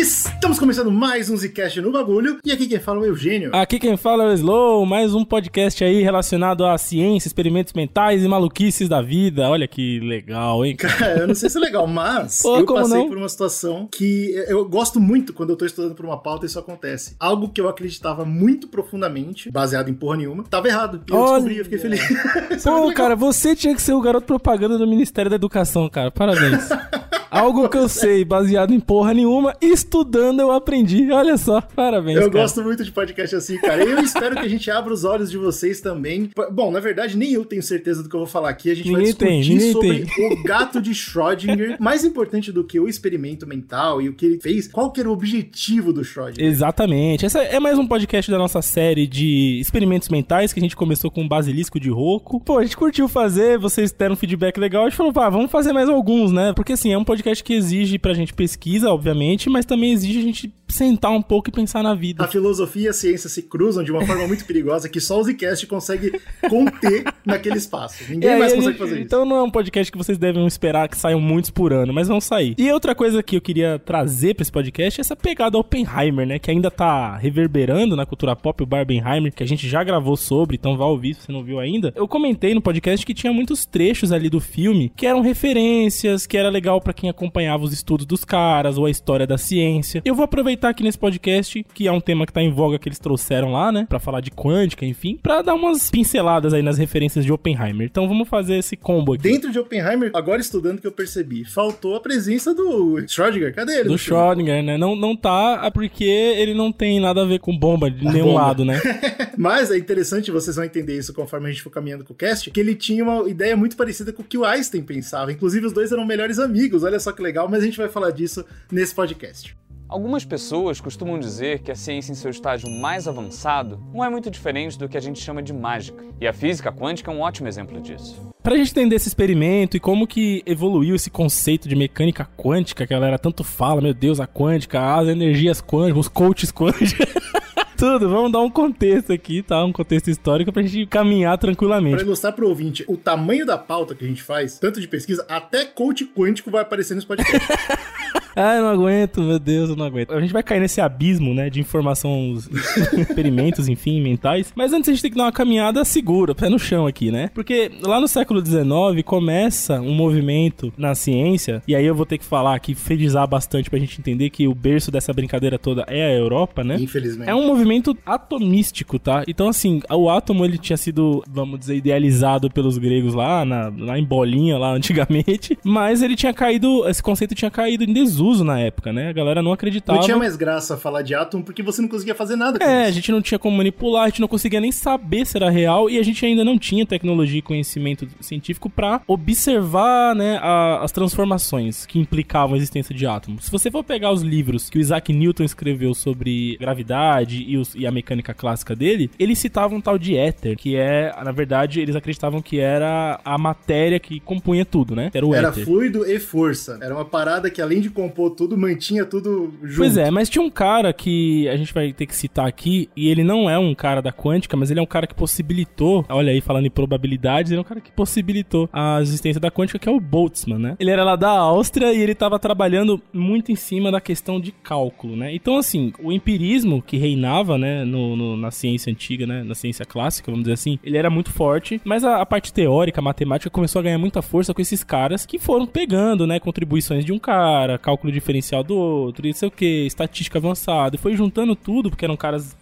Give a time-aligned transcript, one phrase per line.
[0.00, 2.38] Estamos começando mais um Zcast no bagulho.
[2.44, 3.50] E aqui quem fala é o Eugênio.
[3.52, 8.22] Aqui quem fala é o Slow, mais um podcast aí relacionado à ciência, experimentos mentais
[8.22, 9.50] e maluquices da vida.
[9.50, 10.76] Olha que legal, hein?
[10.76, 13.08] Cara, eu não sei se é legal, mas Pô, eu passei não?
[13.08, 16.48] por uma situação que eu gosto muito quando eu tô estudando por uma pauta e
[16.48, 17.16] isso acontece.
[17.18, 21.02] Algo que eu acreditava muito profundamente, baseado em porra nenhuma, tava errado.
[21.08, 21.32] E eu Olha.
[21.32, 22.00] descobri, eu fiquei feliz.
[22.48, 26.12] É Pô, cara, você tinha que ser o garoto propaganda do Ministério da Educação, cara.
[26.12, 26.68] Parabéns.
[27.30, 31.10] Algo que eu sei, baseado em porra nenhuma, estudando eu aprendi.
[31.12, 32.16] Olha só, parabéns.
[32.16, 32.42] Eu cara.
[32.42, 33.84] gosto muito de podcast assim, cara.
[33.84, 36.30] E eu espero que a gente abra os olhos de vocês também.
[36.50, 38.70] Bom, na verdade, nem eu tenho certeza do que eu vou falar aqui.
[38.70, 41.76] A gente Ninguém vai tem, discutir ninguém sobre o gato de Schrödinger.
[41.78, 45.08] Mais importante do que o experimento mental e o que ele fez, qual que era
[45.08, 46.44] o objetivo do Schrödinger?
[46.44, 47.26] Exatamente.
[47.26, 51.10] Essa é mais um podcast da nossa série de experimentos mentais que a gente começou
[51.10, 52.40] com um basilisco de roco.
[52.40, 55.50] Pô, a gente curtiu fazer, vocês deram um feedback legal, a gente falou, pá, vamos
[55.50, 56.52] fazer mais alguns, né?
[56.54, 60.22] Porque assim, é um podcast que exige pra gente pesquisa, obviamente, mas também exige a
[60.22, 62.22] gente sentar um pouco e pensar na vida.
[62.24, 65.24] A filosofia e a ciência se cruzam de uma forma muito perigosa que só o
[65.24, 66.12] Zcast consegue
[66.48, 68.02] conter naquele espaço.
[68.08, 69.02] Ninguém aí mais consegue gente- fazer isso.
[69.04, 72.08] Então não é um podcast que vocês devem esperar que saiam muitos por ano, mas
[72.08, 72.54] vão sair.
[72.58, 76.38] E outra coisa que eu queria trazer pra esse podcast é essa pegada Oppenheimer, né?
[76.38, 80.56] Que ainda tá reverberando na cultura pop, o Barbenheimer, que a gente já gravou sobre,
[80.56, 81.92] então vá ouvir se você não viu ainda.
[81.96, 86.36] Eu comentei no podcast que tinha muitos trechos ali do filme que eram referências, que
[86.36, 90.02] era legal pra quem acompanhava os estudos dos caras ou a história da ciência.
[90.04, 92.88] Eu vou aproveitar aqui nesse podcast, que é um tema que tá em voga que
[92.88, 93.86] eles trouxeram lá, né?
[93.88, 97.86] Pra falar de quântica, enfim, pra dar umas pinceladas aí nas referências de Oppenheimer.
[97.90, 99.22] Então vamos fazer esse combo aqui.
[99.22, 103.54] Dentro de Oppenheimer, agora estudando que eu percebi, faltou a presença do Schrödinger.
[103.54, 103.88] Cadê ele?
[103.88, 103.98] Do?
[103.98, 104.76] Schrödinger, né?
[104.76, 108.26] Não, não tá é porque ele não tem nada a ver com bomba de nenhum
[108.26, 108.40] bomba.
[108.40, 108.80] lado, né?
[109.36, 112.50] Mas é interessante, vocês vão entender isso conforme a gente for caminhando com o cast,
[112.50, 115.32] que ele tinha uma ideia muito parecida com o que o Einstein pensava.
[115.32, 118.10] Inclusive, os dois eram melhores amigos, olha só que legal, mas a gente vai falar
[118.10, 119.56] disso nesse podcast.
[119.88, 124.30] Algumas pessoas costumam dizer que a ciência em seu estágio mais avançado não é muito
[124.30, 126.04] diferente do que a gente chama de mágica.
[126.20, 128.28] E a física quântica é um ótimo exemplo disso.
[128.42, 132.92] Pra gente entender esse experimento e como que evoluiu esse conceito de mecânica quântica que
[132.92, 136.92] a galera tanto fala, meu Deus, a quântica, as energias quânticas, os coaches quânticos.
[137.78, 139.64] Tudo, vamos dar um contexto aqui, tá?
[139.64, 142.02] Um contexto histórico pra gente caminhar tranquilamente.
[142.02, 145.64] ilustrar pro ouvinte o tamanho da pauta que a gente faz, tanto de pesquisa, até
[145.64, 147.38] coach quântico vai aparecer nesse podcast.
[148.34, 150.12] Ah, eu não aguento, meu Deus, eu não aguento.
[150.12, 152.36] A gente vai cair nesse abismo, né, de informação,
[152.96, 154.52] experimentos, enfim, mentais.
[154.54, 157.30] Mas antes a gente tem que dar uma caminhada segura, pé no chão aqui, né?
[157.34, 162.18] Porque lá no século XIX começa um movimento na ciência, e aí eu vou ter
[162.18, 166.04] que falar aqui, frisar bastante pra gente entender que o berço dessa brincadeira toda é
[166.04, 166.76] a Europa, né?
[166.78, 167.28] Infelizmente.
[167.28, 169.24] É um movimento atomístico, tá?
[169.26, 173.98] Então, assim, o átomo ele tinha sido, vamos dizer, idealizado pelos gregos lá, na, lá
[173.98, 178.58] em bolinha, lá antigamente, mas ele tinha caído, esse conceito tinha caído em desuso na
[178.60, 179.08] época, né?
[179.08, 179.98] A galera não acreditava.
[179.98, 182.84] Não tinha mais graça falar de átomo porque você não conseguia fazer nada com É,
[182.84, 182.92] a isso.
[182.96, 185.98] gente não tinha como manipular, a gente não conseguia nem saber se era real e
[185.98, 191.86] a gente ainda não tinha tecnologia e conhecimento científico pra observar, né, a- as transformações
[191.86, 193.44] que implicavam a existência de átomos.
[193.46, 197.74] Se você for pegar os livros que o Isaac Newton escreveu sobre gravidade e, os-
[197.74, 201.80] e a mecânica clássica dele, ele citava um tal de éter, que é, na verdade,
[201.80, 205.10] eles acreditavam que era a matéria que compunha tudo, né?
[205.14, 205.64] Era o Era éter.
[205.64, 206.78] fluido e força.
[206.82, 209.76] Era uma parada que, além de compor tudo, mantinha tudo junto.
[209.78, 213.08] Pois é, mas tinha um cara que a gente vai ter que citar aqui, e
[213.08, 216.32] ele não é um cara da quântica, mas ele é um cara que possibilitou, olha
[216.32, 219.88] aí, falando em probabilidades, ele é um cara que possibilitou a existência da quântica, que
[219.88, 220.76] é o Boltzmann, né?
[220.78, 224.52] Ele era lá da Áustria e ele tava trabalhando muito em cima da questão de
[224.52, 225.34] cálculo, né?
[225.34, 229.84] Então, assim, o empirismo que reinava, né, no, no- na ciência antiga, né, na ciência
[229.84, 233.50] clássica, vamos dizer assim, ele era muito forte, mas a, a parte teórica, a matemática,
[233.50, 237.18] começou a ganhar muita força com esses caras que foram pegando, né, contribuições de um
[237.18, 241.90] cara, cálculo diferencial do outro, e sei o que, estatística avançada, e foi juntando tudo,
[241.90, 242.56] porque eram caras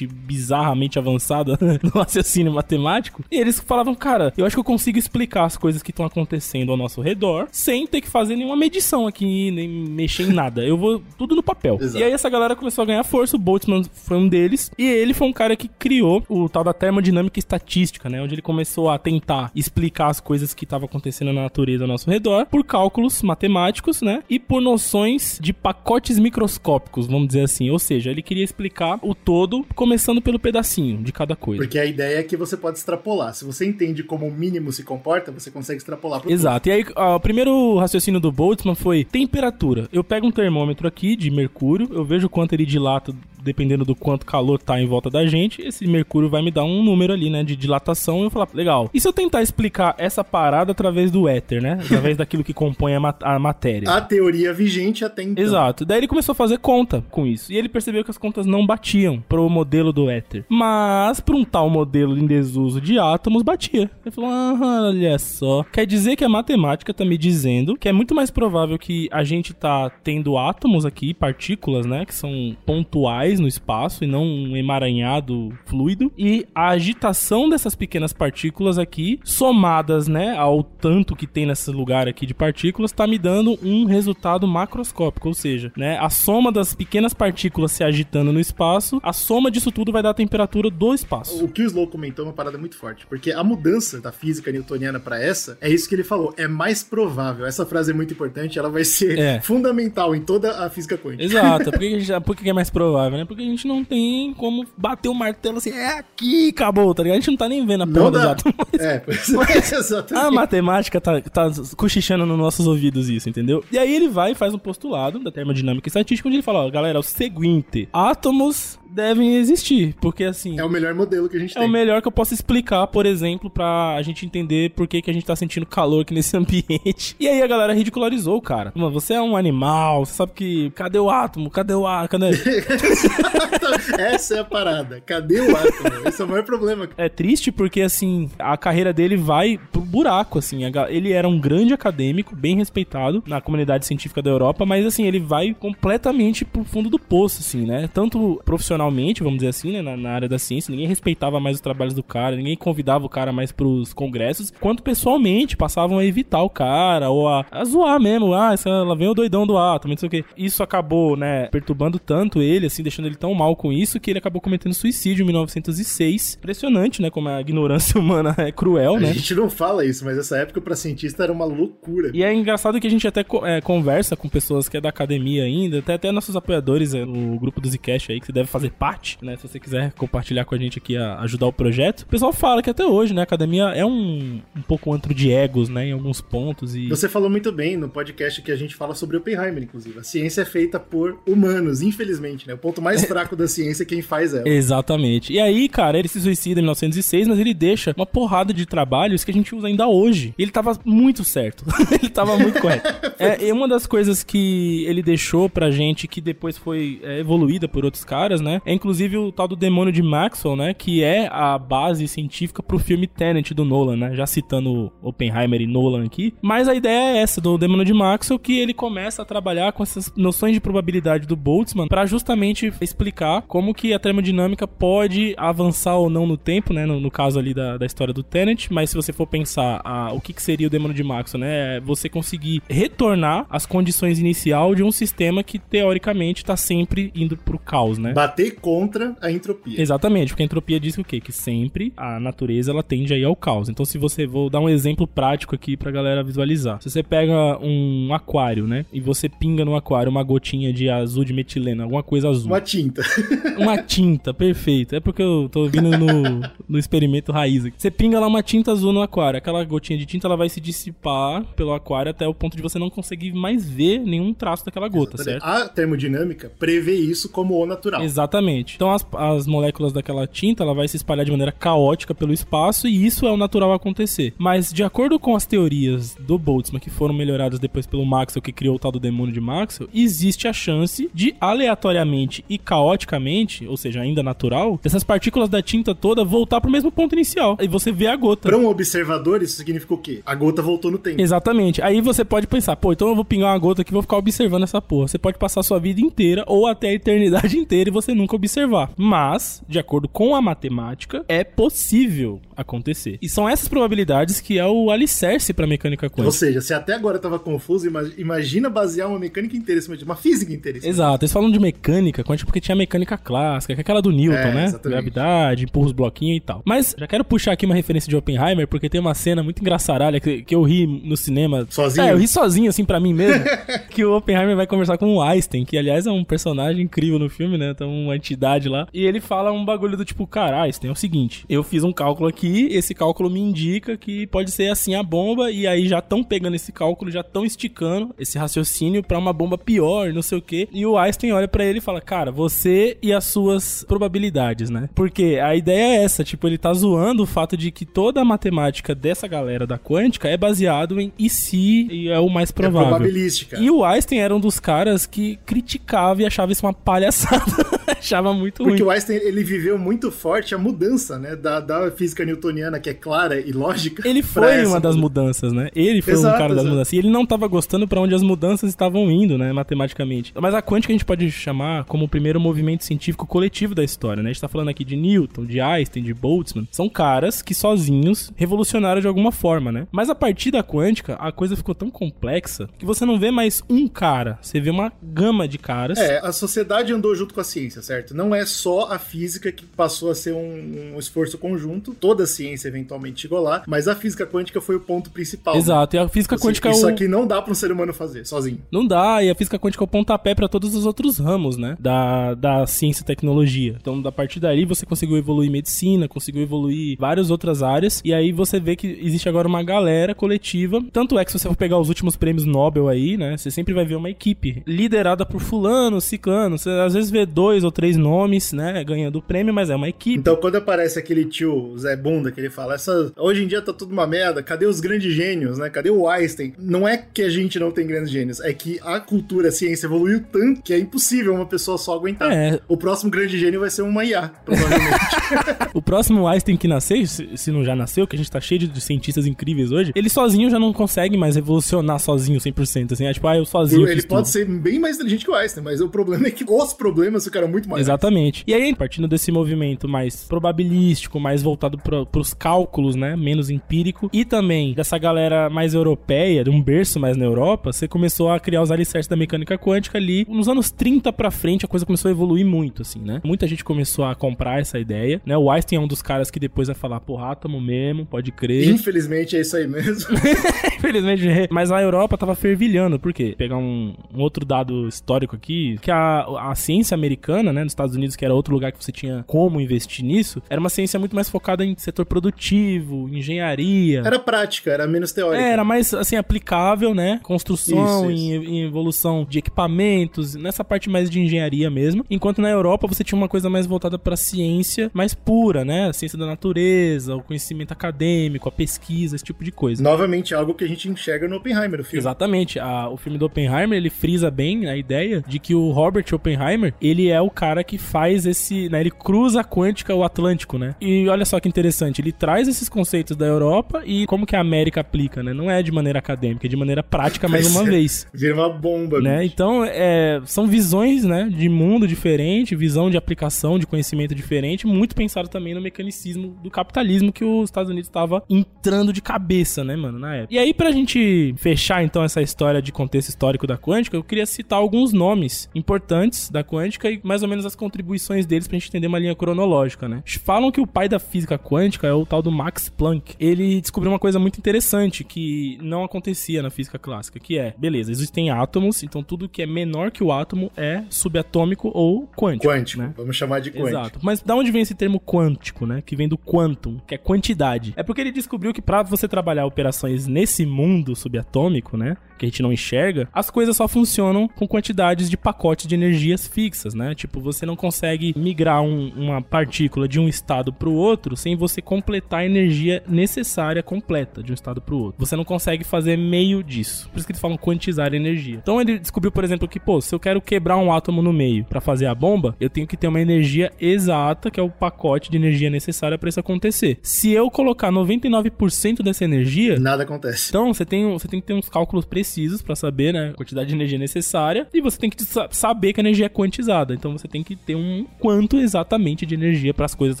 [0.06, 5.44] bizarramente avançada no raciocínio matemático, e eles falavam, cara, eu acho que eu consigo explicar
[5.44, 9.50] as coisas que estão acontecendo ao nosso redor, sem ter que fazer nenhuma medição aqui,
[9.50, 10.64] nem mexer em nada.
[10.64, 11.78] Eu vou tudo no papel.
[11.80, 11.98] Exato.
[11.98, 15.14] E aí essa galera começou a ganhar força, o Boltzmann foi um deles, e ele
[15.14, 18.98] foi um cara que criou o tal da termodinâmica estatística, né, onde ele começou a
[18.98, 24.02] tentar explicar as coisas que estavam acontecendo na natureza ao nosso redor por cálculos matemáticos,
[24.02, 27.70] né, e por noções de pacotes microscópicos, vamos dizer assim.
[27.70, 29.29] Ou seja, ele queria explicar o todo,
[29.74, 31.62] começando pelo pedacinho de cada coisa.
[31.62, 33.34] Porque a ideia é que você pode extrapolar.
[33.34, 36.68] Se você entende como o mínimo se comporta, você consegue extrapolar pro Exato.
[36.68, 39.88] E aí, ó, o primeiro raciocínio do Boltzmann foi temperatura.
[39.92, 44.26] Eu pego um termômetro aqui de mercúrio, eu vejo quanto ele dilata dependendo do quanto
[44.26, 47.42] calor tá em volta da gente, esse mercúrio vai me dar um número ali, né,
[47.42, 48.20] de dilatação.
[48.20, 48.90] E eu falar, legal.
[48.92, 51.78] E se eu tentar explicar essa parada através do éter, né?
[51.84, 53.90] Através daquilo que compõe a, a matéria.
[53.90, 55.42] A teoria vigente até então.
[55.42, 55.84] Exato.
[55.84, 57.52] Daí ele começou a fazer conta com isso.
[57.52, 60.44] E ele percebeu que as contas não batiam pro modelo do éter.
[60.48, 63.90] Mas, para um tal modelo em desuso de átomos, batia.
[64.04, 65.64] Ele falou, ah, olha só.
[65.64, 69.22] Quer dizer que a matemática tá me dizendo que é muito mais provável que a
[69.22, 72.04] gente tá tendo átomos aqui, partículas, né?
[72.04, 76.12] Que são pontuais no espaço e não um emaranhado fluido.
[76.16, 82.08] E a agitação dessas pequenas partículas aqui, somadas, né, ao tanto que tem nesse lugar
[82.08, 85.28] aqui de partículas, tá me dando um resultado macroscópico.
[85.28, 89.70] Ou seja, né, a soma das pequenas partículas se agitando no espaço, a soma disso
[89.70, 91.44] tudo vai dar a temperatura do espaço.
[91.44, 94.50] O que o Slow comentou é uma parada muito forte, porque a mudança da física
[94.50, 97.46] newtoniana para essa é isso que ele falou, é mais provável.
[97.46, 99.40] Essa frase é muito importante, ela vai ser é.
[99.40, 101.22] fundamental em toda a física quântica.
[101.22, 101.70] Exato.
[101.70, 103.24] Por que, gente, por que é mais provável, né?
[103.24, 107.18] Porque a gente não tem como bater o martelo assim, é aqui, acabou, tá ligado?
[107.18, 108.54] A gente não tá nem vendo a porra dos átomos.
[108.78, 110.26] É, pois é, exatamente.
[110.26, 113.62] A matemática tá, tá cochichando nos nossos ouvidos isso, entendeu?
[113.70, 116.66] E aí ele vai e faz um postulado da termodinâmica e estatística, onde ele fala,
[116.66, 120.58] ó, galera, é o seguinte, átomos devem existir, porque assim...
[120.58, 121.62] É o melhor modelo que a gente é tem.
[121.62, 125.00] É o melhor que eu posso explicar, por exemplo, pra a gente entender por que,
[125.00, 127.16] que a gente tá sentindo calor aqui nesse ambiente.
[127.18, 128.72] E aí a galera ridicularizou o cara.
[128.74, 130.70] Mano, você é um animal, você sabe que...
[130.70, 131.50] Cadê o átomo?
[131.50, 132.08] Cadê o átomo?
[132.08, 132.30] Cadê...
[133.98, 135.00] Essa é a parada.
[135.00, 136.08] Cadê o átomo?
[136.08, 136.88] Esse é o maior problema.
[136.96, 140.60] É triste porque, assim, a carreira dele vai pro buraco, assim.
[140.88, 145.20] Ele era um grande acadêmico, bem respeitado na comunidade científica da Europa, mas, assim, ele
[145.20, 147.88] vai completamente pro fundo do poço, assim, né?
[147.92, 151.56] Tanto profissional profissionalmente, vamos dizer assim, né, na, na, área da ciência, ninguém respeitava mais
[151.56, 156.04] os trabalhos do cara, ninguém convidava o cara mais pros congressos, quanto pessoalmente passavam a
[156.04, 159.92] evitar o cara, ou a, a zoar mesmo, ah, ela vem o doidão do átomo,
[159.92, 160.24] não sei o que.
[160.36, 164.18] Isso acabou, né, perturbando tanto ele, assim, deixando ele tão mal com isso, que ele
[164.18, 166.36] acabou cometendo suicídio em 1906.
[166.38, 169.10] Impressionante, né, como a ignorância humana é cruel, né?
[169.10, 172.10] A gente não fala isso, mas essa época pra cientista era uma loucura.
[172.14, 175.44] E é engraçado que a gente até é, conversa com pessoas que é da academia
[175.44, 178.69] ainda, até, até nossos apoiadores é, no grupo do Zcast aí, que você deve fazer
[178.70, 179.36] fazer parte, né?
[179.36, 182.02] Se você quiser compartilhar com a gente aqui, a ajudar o projeto.
[182.02, 183.20] O pessoal fala que até hoje, né?
[183.22, 185.86] A academia é um, um pouco antro de egos, né?
[185.86, 186.74] Em alguns pontos.
[186.74, 186.88] E...
[186.88, 189.98] Você falou muito bem no podcast que a gente fala sobre Oppenheimer, inclusive.
[189.98, 192.54] A ciência é feita por humanos, infelizmente, né?
[192.54, 194.48] O ponto mais fraco da ciência é quem faz ela.
[194.48, 195.32] Exatamente.
[195.32, 199.24] E aí, cara, ele se suicida em 1906, mas ele deixa uma porrada de trabalhos
[199.24, 200.34] que a gente usa ainda hoje.
[200.38, 201.64] Ele tava muito certo.
[201.90, 202.90] ele tava muito correto.
[203.20, 207.68] É, e uma das coisas que ele deixou pra gente, que depois foi é, evoluída
[207.68, 208.59] por outros caras, né?
[208.64, 210.74] É inclusive o tal do demônio de Maxwell, né?
[210.74, 214.14] Que é a base científica pro filme Tenet do Nolan, né?
[214.14, 216.34] Já citando Oppenheimer e Nolan aqui.
[216.42, 219.82] Mas a ideia é essa, do demônio de Maxwell, que ele começa a trabalhar com
[219.82, 225.96] essas noções de probabilidade do Boltzmann para justamente explicar como que a termodinâmica pode avançar
[225.96, 226.86] ou não no tempo, né?
[226.86, 228.72] No, no caso ali da, da história do Tenet.
[228.72, 231.76] Mas se você for pensar a, o que, que seria o demônio de Maxwell, né?
[231.76, 237.36] É você conseguir retornar as condições inicial de um sistema que teoricamente está sempre indo
[237.36, 238.12] pro caos, né?
[238.12, 239.80] Bater contra a entropia.
[239.80, 241.20] Exatamente, porque a entropia diz o quê?
[241.20, 243.68] Que sempre a natureza ela tende aí ao caos.
[243.68, 246.80] Então, se você vou dar um exemplo prático aqui pra galera visualizar.
[246.82, 251.24] Se você pega um aquário, né, e você pinga no aquário uma gotinha de azul
[251.24, 252.46] de metilena, alguma coisa azul.
[252.46, 253.02] Uma tinta.
[253.58, 254.94] uma tinta, perfeito.
[254.94, 257.76] É porque eu tô vindo no, no experimento raiz aqui.
[257.78, 260.60] Você pinga lá uma tinta azul no aquário, aquela gotinha de tinta ela vai se
[260.60, 264.88] dissipar pelo aquário até o ponto de você não conseguir mais ver nenhum traço daquela
[264.88, 265.42] gota, Exatamente.
[265.42, 265.44] certo?
[265.44, 268.02] A termodinâmica prevê isso como o natural.
[268.02, 268.39] Exatamente
[268.76, 272.88] Então as, as moléculas daquela tinta, ela vai se espalhar de maneira caótica pelo espaço
[272.88, 274.34] e isso é o natural acontecer.
[274.38, 278.52] Mas de acordo com as teorias do Boltzmann, que foram melhoradas depois pelo Maxwell, que
[278.52, 283.76] criou o tal do demônio de Maxwell, existe a chance de aleatoriamente e caoticamente, ou
[283.76, 287.56] seja, ainda natural, essas partículas da tinta toda voltar pro mesmo ponto inicial.
[287.60, 288.48] E você vê a gota.
[288.48, 290.20] Para um observador, isso significa o quê?
[290.24, 291.20] A gota voltou no tempo.
[291.20, 291.82] Exatamente.
[291.82, 294.16] Aí você pode pensar, pô, então eu vou pingar uma gota aqui e vou ficar
[294.16, 295.08] observando essa porra.
[295.08, 298.29] Você pode passar a sua vida inteira ou até a eternidade inteira e você nunca
[298.36, 298.90] observar.
[298.96, 303.18] Mas, de acordo com a matemática, é possível acontecer.
[303.22, 306.24] E são essas probabilidades que é o alicerce para mecânica quântica.
[306.24, 310.04] Ou seja, se até agora estava confuso, imagina basear uma mecânica inteira em cima de
[310.04, 310.78] uma física inteira.
[310.82, 311.24] Exato.
[311.24, 314.54] Eles falam de mecânica quântica porque tinha mecânica clássica, que é aquela do Newton, é,
[314.54, 314.64] né?
[314.66, 314.90] Exatamente.
[314.90, 316.62] Gravidade, empurra os bloquinhos e tal.
[316.64, 320.20] Mas já quero puxar aqui uma referência de Oppenheimer porque tem uma cena muito engraçaralha
[320.20, 321.66] que, que eu ri no cinema.
[321.70, 322.06] Sozinho?
[322.06, 323.44] É, eu ri sozinho assim para mim mesmo,
[323.90, 327.28] que o Oppenheimer vai conversar com o Einstein, que aliás é um personagem incrível no
[327.28, 327.70] filme, né?
[327.70, 328.86] Então a quantidade lá.
[328.92, 331.92] E ele fala um bagulho do tipo, cara, isso tem o seguinte, eu fiz um
[331.92, 335.98] cálculo aqui, esse cálculo me indica que pode ser assim a bomba, e aí já
[335.98, 340.38] estão pegando esse cálculo, já estão esticando esse raciocínio para uma bomba pior, não sei
[340.38, 340.68] o que.
[340.70, 344.88] E o Einstein olha para ele e fala, cara, você e as suas probabilidades, né?
[344.94, 348.24] Porque a ideia é essa, tipo, ele tá zoando o fato de que toda a
[348.24, 352.88] matemática dessa galera da quântica é baseado em e se e é o mais provável.
[352.88, 353.58] É probabilística.
[353.58, 357.44] E o Einstein era um dos caras que criticava e achava isso uma palhaçada.
[358.00, 358.78] achava muito Porque ruim.
[358.78, 362.90] Porque o Einstein, ele viveu muito forte a mudança, né, da, da física newtoniana, que
[362.90, 364.06] é clara e lógica.
[364.08, 365.70] Ele foi uma das mudanças, né?
[365.74, 366.62] Ele foi exato, um cara exato.
[366.62, 366.92] das mudanças.
[366.92, 370.32] E ele não estava gostando para onde as mudanças estavam indo, né, matematicamente.
[370.40, 374.22] Mas a quântica a gente pode chamar como o primeiro movimento científico coletivo da história,
[374.22, 374.30] né?
[374.30, 376.66] A gente tá falando aqui de Newton, de Einstein, de Boltzmann.
[376.70, 379.86] São caras que sozinhos revolucionaram de alguma forma, né?
[379.92, 383.62] Mas a partir da quântica, a coisa ficou tão complexa que você não vê mais
[383.68, 385.98] um cara, você vê uma gama de caras.
[385.98, 388.14] É, a sociedade andou junto com a ciência, certo?
[388.14, 392.26] Não é só a física que passou a ser um, um esforço conjunto, toda a
[392.26, 395.56] ciência eventualmente chegou lá, mas a física quântica foi o ponto principal.
[395.56, 396.02] Exato, né?
[396.02, 396.94] e a física assim, quântica Isso é o...
[396.94, 398.60] aqui não dá para um ser humano fazer sozinho.
[398.70, 401.76] Não dá, e a física quântica é o pontapé para todos os outros ramos, né?
[401.80, 403.76] Da, da ciência e tecnologia.
[403.80, 408.30] Então, a partir daí, você conseguiu evoluir medicina, conseguiu evoluir várias outras áreas, e aí
[408.30, 410.80] você vê que existe agora uma galera coletiva.
[410.92, 413.36] Tanto é que se você for pegar os últimos prêmios Nobel aí, né?
[413.36, 416.56] Você sempre vai ver uma equipe liderada por fulano, ciclano.
[416.56, 418.82] Você às vezes vê dois ou três nomes, né?
[418.84, 420.18] Ganhando o prêmio, mas é uma equipe.
[420.18, 423.72] Então, quando aparece aquele tio Zé Bunda, que ele fala, essa, hoje em dia tá
[423.72, 425.70] tudo uma merda, cadê os grandes gênios, né?
[425.70, 426.54] Cadê o Einstein?
[426.58, 429.86] Não é que a gente não tem grandes gênios, é que a cultura, a ciência
[429.86, 432.32] evoluiu tanto que é impossível uma pessoa só aguentar.
[432.32, 432.60] É.
[432.68, 434.90] O próximo grande gênio vai ser uma IA, provavelmente.
[435.74, 438.80] o próximo Einstein que nascer, se não já nasceu, que a gente tá cheio de
[438.80, 443.26] cientistas incríveis hoje, ele sozinho já não consegue mais revolucionar sozinho 100%, assim, é tipo,
[443.26, 444.32] ah, eu sozinho Ele pode tudo.
[444.32, 447.48] ser bem mais inteligente que o Einstein, mas o problema é que os problemas ficaram
[447.48, 448.44] muito Exatamente.
[448.46, 454.08] E aí, partindo desse movimento mais probabilístico, mais voltado para pros cálculos, né, menos empírico,
[454.12, 458.40] e também dessa galera mais europeia, de um berço mais na Europa, você começou a
[458.40, 460.26] criar os alicerces da mecânica quântica ali.
[460.28, 463.20] Nos anos 30 para frente, a coisa começou a evoluir muito, assim, né?
[463.24, 465.36] Muita gente começou a comprar essa ideia, né?
[465.36, 468.68] O Einstein é um dos caras que depois vai falar, porra, átomo mesmo, pode crer.
[468.68, 470.10] Infelizmente é isso aí mesmo.
[470.76, 473.34] Infelizmente, mas a Europa tava fervilhando, por quê?
[473.36, 477.94] Pegar um, um outro dado histórico aqui, que a, a ciência americana, né, nos Estados
[477.94, 481.14] Unidos, que era outro lugar que você tinha como investir nisso, era uma ciência muito
[481.14, 484.02] mais focada em setor produtivo, engenharia.
[484.04, 485.42] Era prática, era menos teórica.
[485.42, 487.20] É, era mais, assim, aplicável, né?
[487.22, 488.44] Construção, isso, isso.
[488.50, 492.04] Em, em evolução de equipamentos, nessa parte mais de engenharia mesmo.
[492.10, 495.88] Enquanto na Europa você tinha uma coisa mais voltada para ciência mais pura, né?
[495.88, 499.82] A ciência da natureza, o conhecimento acadêmico, a pesquisa, esse tipo de coisa.
[499.82, 501.98] Novamente, algo que a gente enxerga no Oppenheimer, o filme.
[501.98, 502.58] Exatamente.
[502.58, 506.74] A, o filme do Oppenheimer, ele frisa bem a ideia de que o Robert Oppenheimer,
[506.80, 508.80] ele é o cara que faz esse, né?
[508.80, 510.74] Ele cruza a quântica o Atlântico, né?
[510.80, 514.40] E olha só que interessante, ele traz esses conceitos da Europa e como que a
[514.40, 515.32] América aplica, né?
[515.32, 518.06] Não é de maneira acadêmica, é de maneira prática mais uma vez.
[518.14, 519.24] Vira uma bomba, né?
[519.24, 524.94] Então, é, são visões, né, de mundo diferente, visão de aplicação de conhecimento diferente, muito
[524.94, 529.76] pensado também no mecanicismo do capitalismo que os Estados Unidos estava entrando de cabeça, né,
[529.76, 530.34] mano, na época.
[530.34, 534.26] E aí, pra gente fechar, então, essa história de contexto histórico da quântica, eu queria
[534.26, 538.68] citar alguns nomes importantes da quântica e mais ou menos as contribuições deles pra gente
[538.68, 540.02] entender uma linha cronológica, né?
[540.24, 543.14] Falam que o pai da física quântica é o tal do Max Planck.
[543.18, 547.90] Ele descobriu uma coisa muito interessante que não acontecia na física clássica, que é, beleza,
[547.90, 552.52] existem átomos, então tudo que é menor que o átomo é subatômico ou quântico.
[552.52, 552.94] Quântico, né?
[552.96, 553.68] vamos chamar de quântico.
[553.68, 553.98] Exato.
[554.02, 555.82] Mas da onde vem esse termo quântico, né?
[555.84, 557.72] Que vem do quantum, que é quantidade.
[557.76, 561.96] É porque ele descobriu que para você trabalhar operações nesse mundo subatômico, né?
[562.18, 566.26] Que a gente não enxerga, as coisas só funcionam com quantidades de pacotes de energias
[566.26, 566.94] fixas, né?
[566.94, 571.36] Tipo, você não consegue migrar um, uma partícula de um estado para o outro sem
[571.36, 575.04] você completar a energia necessária completa de um estado para o outro.
[575.04, 576.88] Você não consegue fazer meio disso.
[576.90, 578.36] Por isso que eles falam quantizar energia.
[578.42, 581.44] Então ele descobriu, por exemplo, que, pô, se eu quero quebrar um átomo no meio
[581.44, 585.10] para fazer a bomba, eu tenho que ter uma energia exata, que é o pacote
[585.10, 586.78] de energia necessária para isso acontecer.
[586.82, 590.28] Se eu colocar 99% dessa energia, nada acontece.
[590.28, 593.48] Então você tem, você tem que ter uns cálculos precisos para saber, né, a quantidade
[593.48, 596.74] de energia necessária e você tem que saber que a energia é quantizada.
[596.74, 600.00] Então você tem que ter um quanto exatamente de energia para as coisas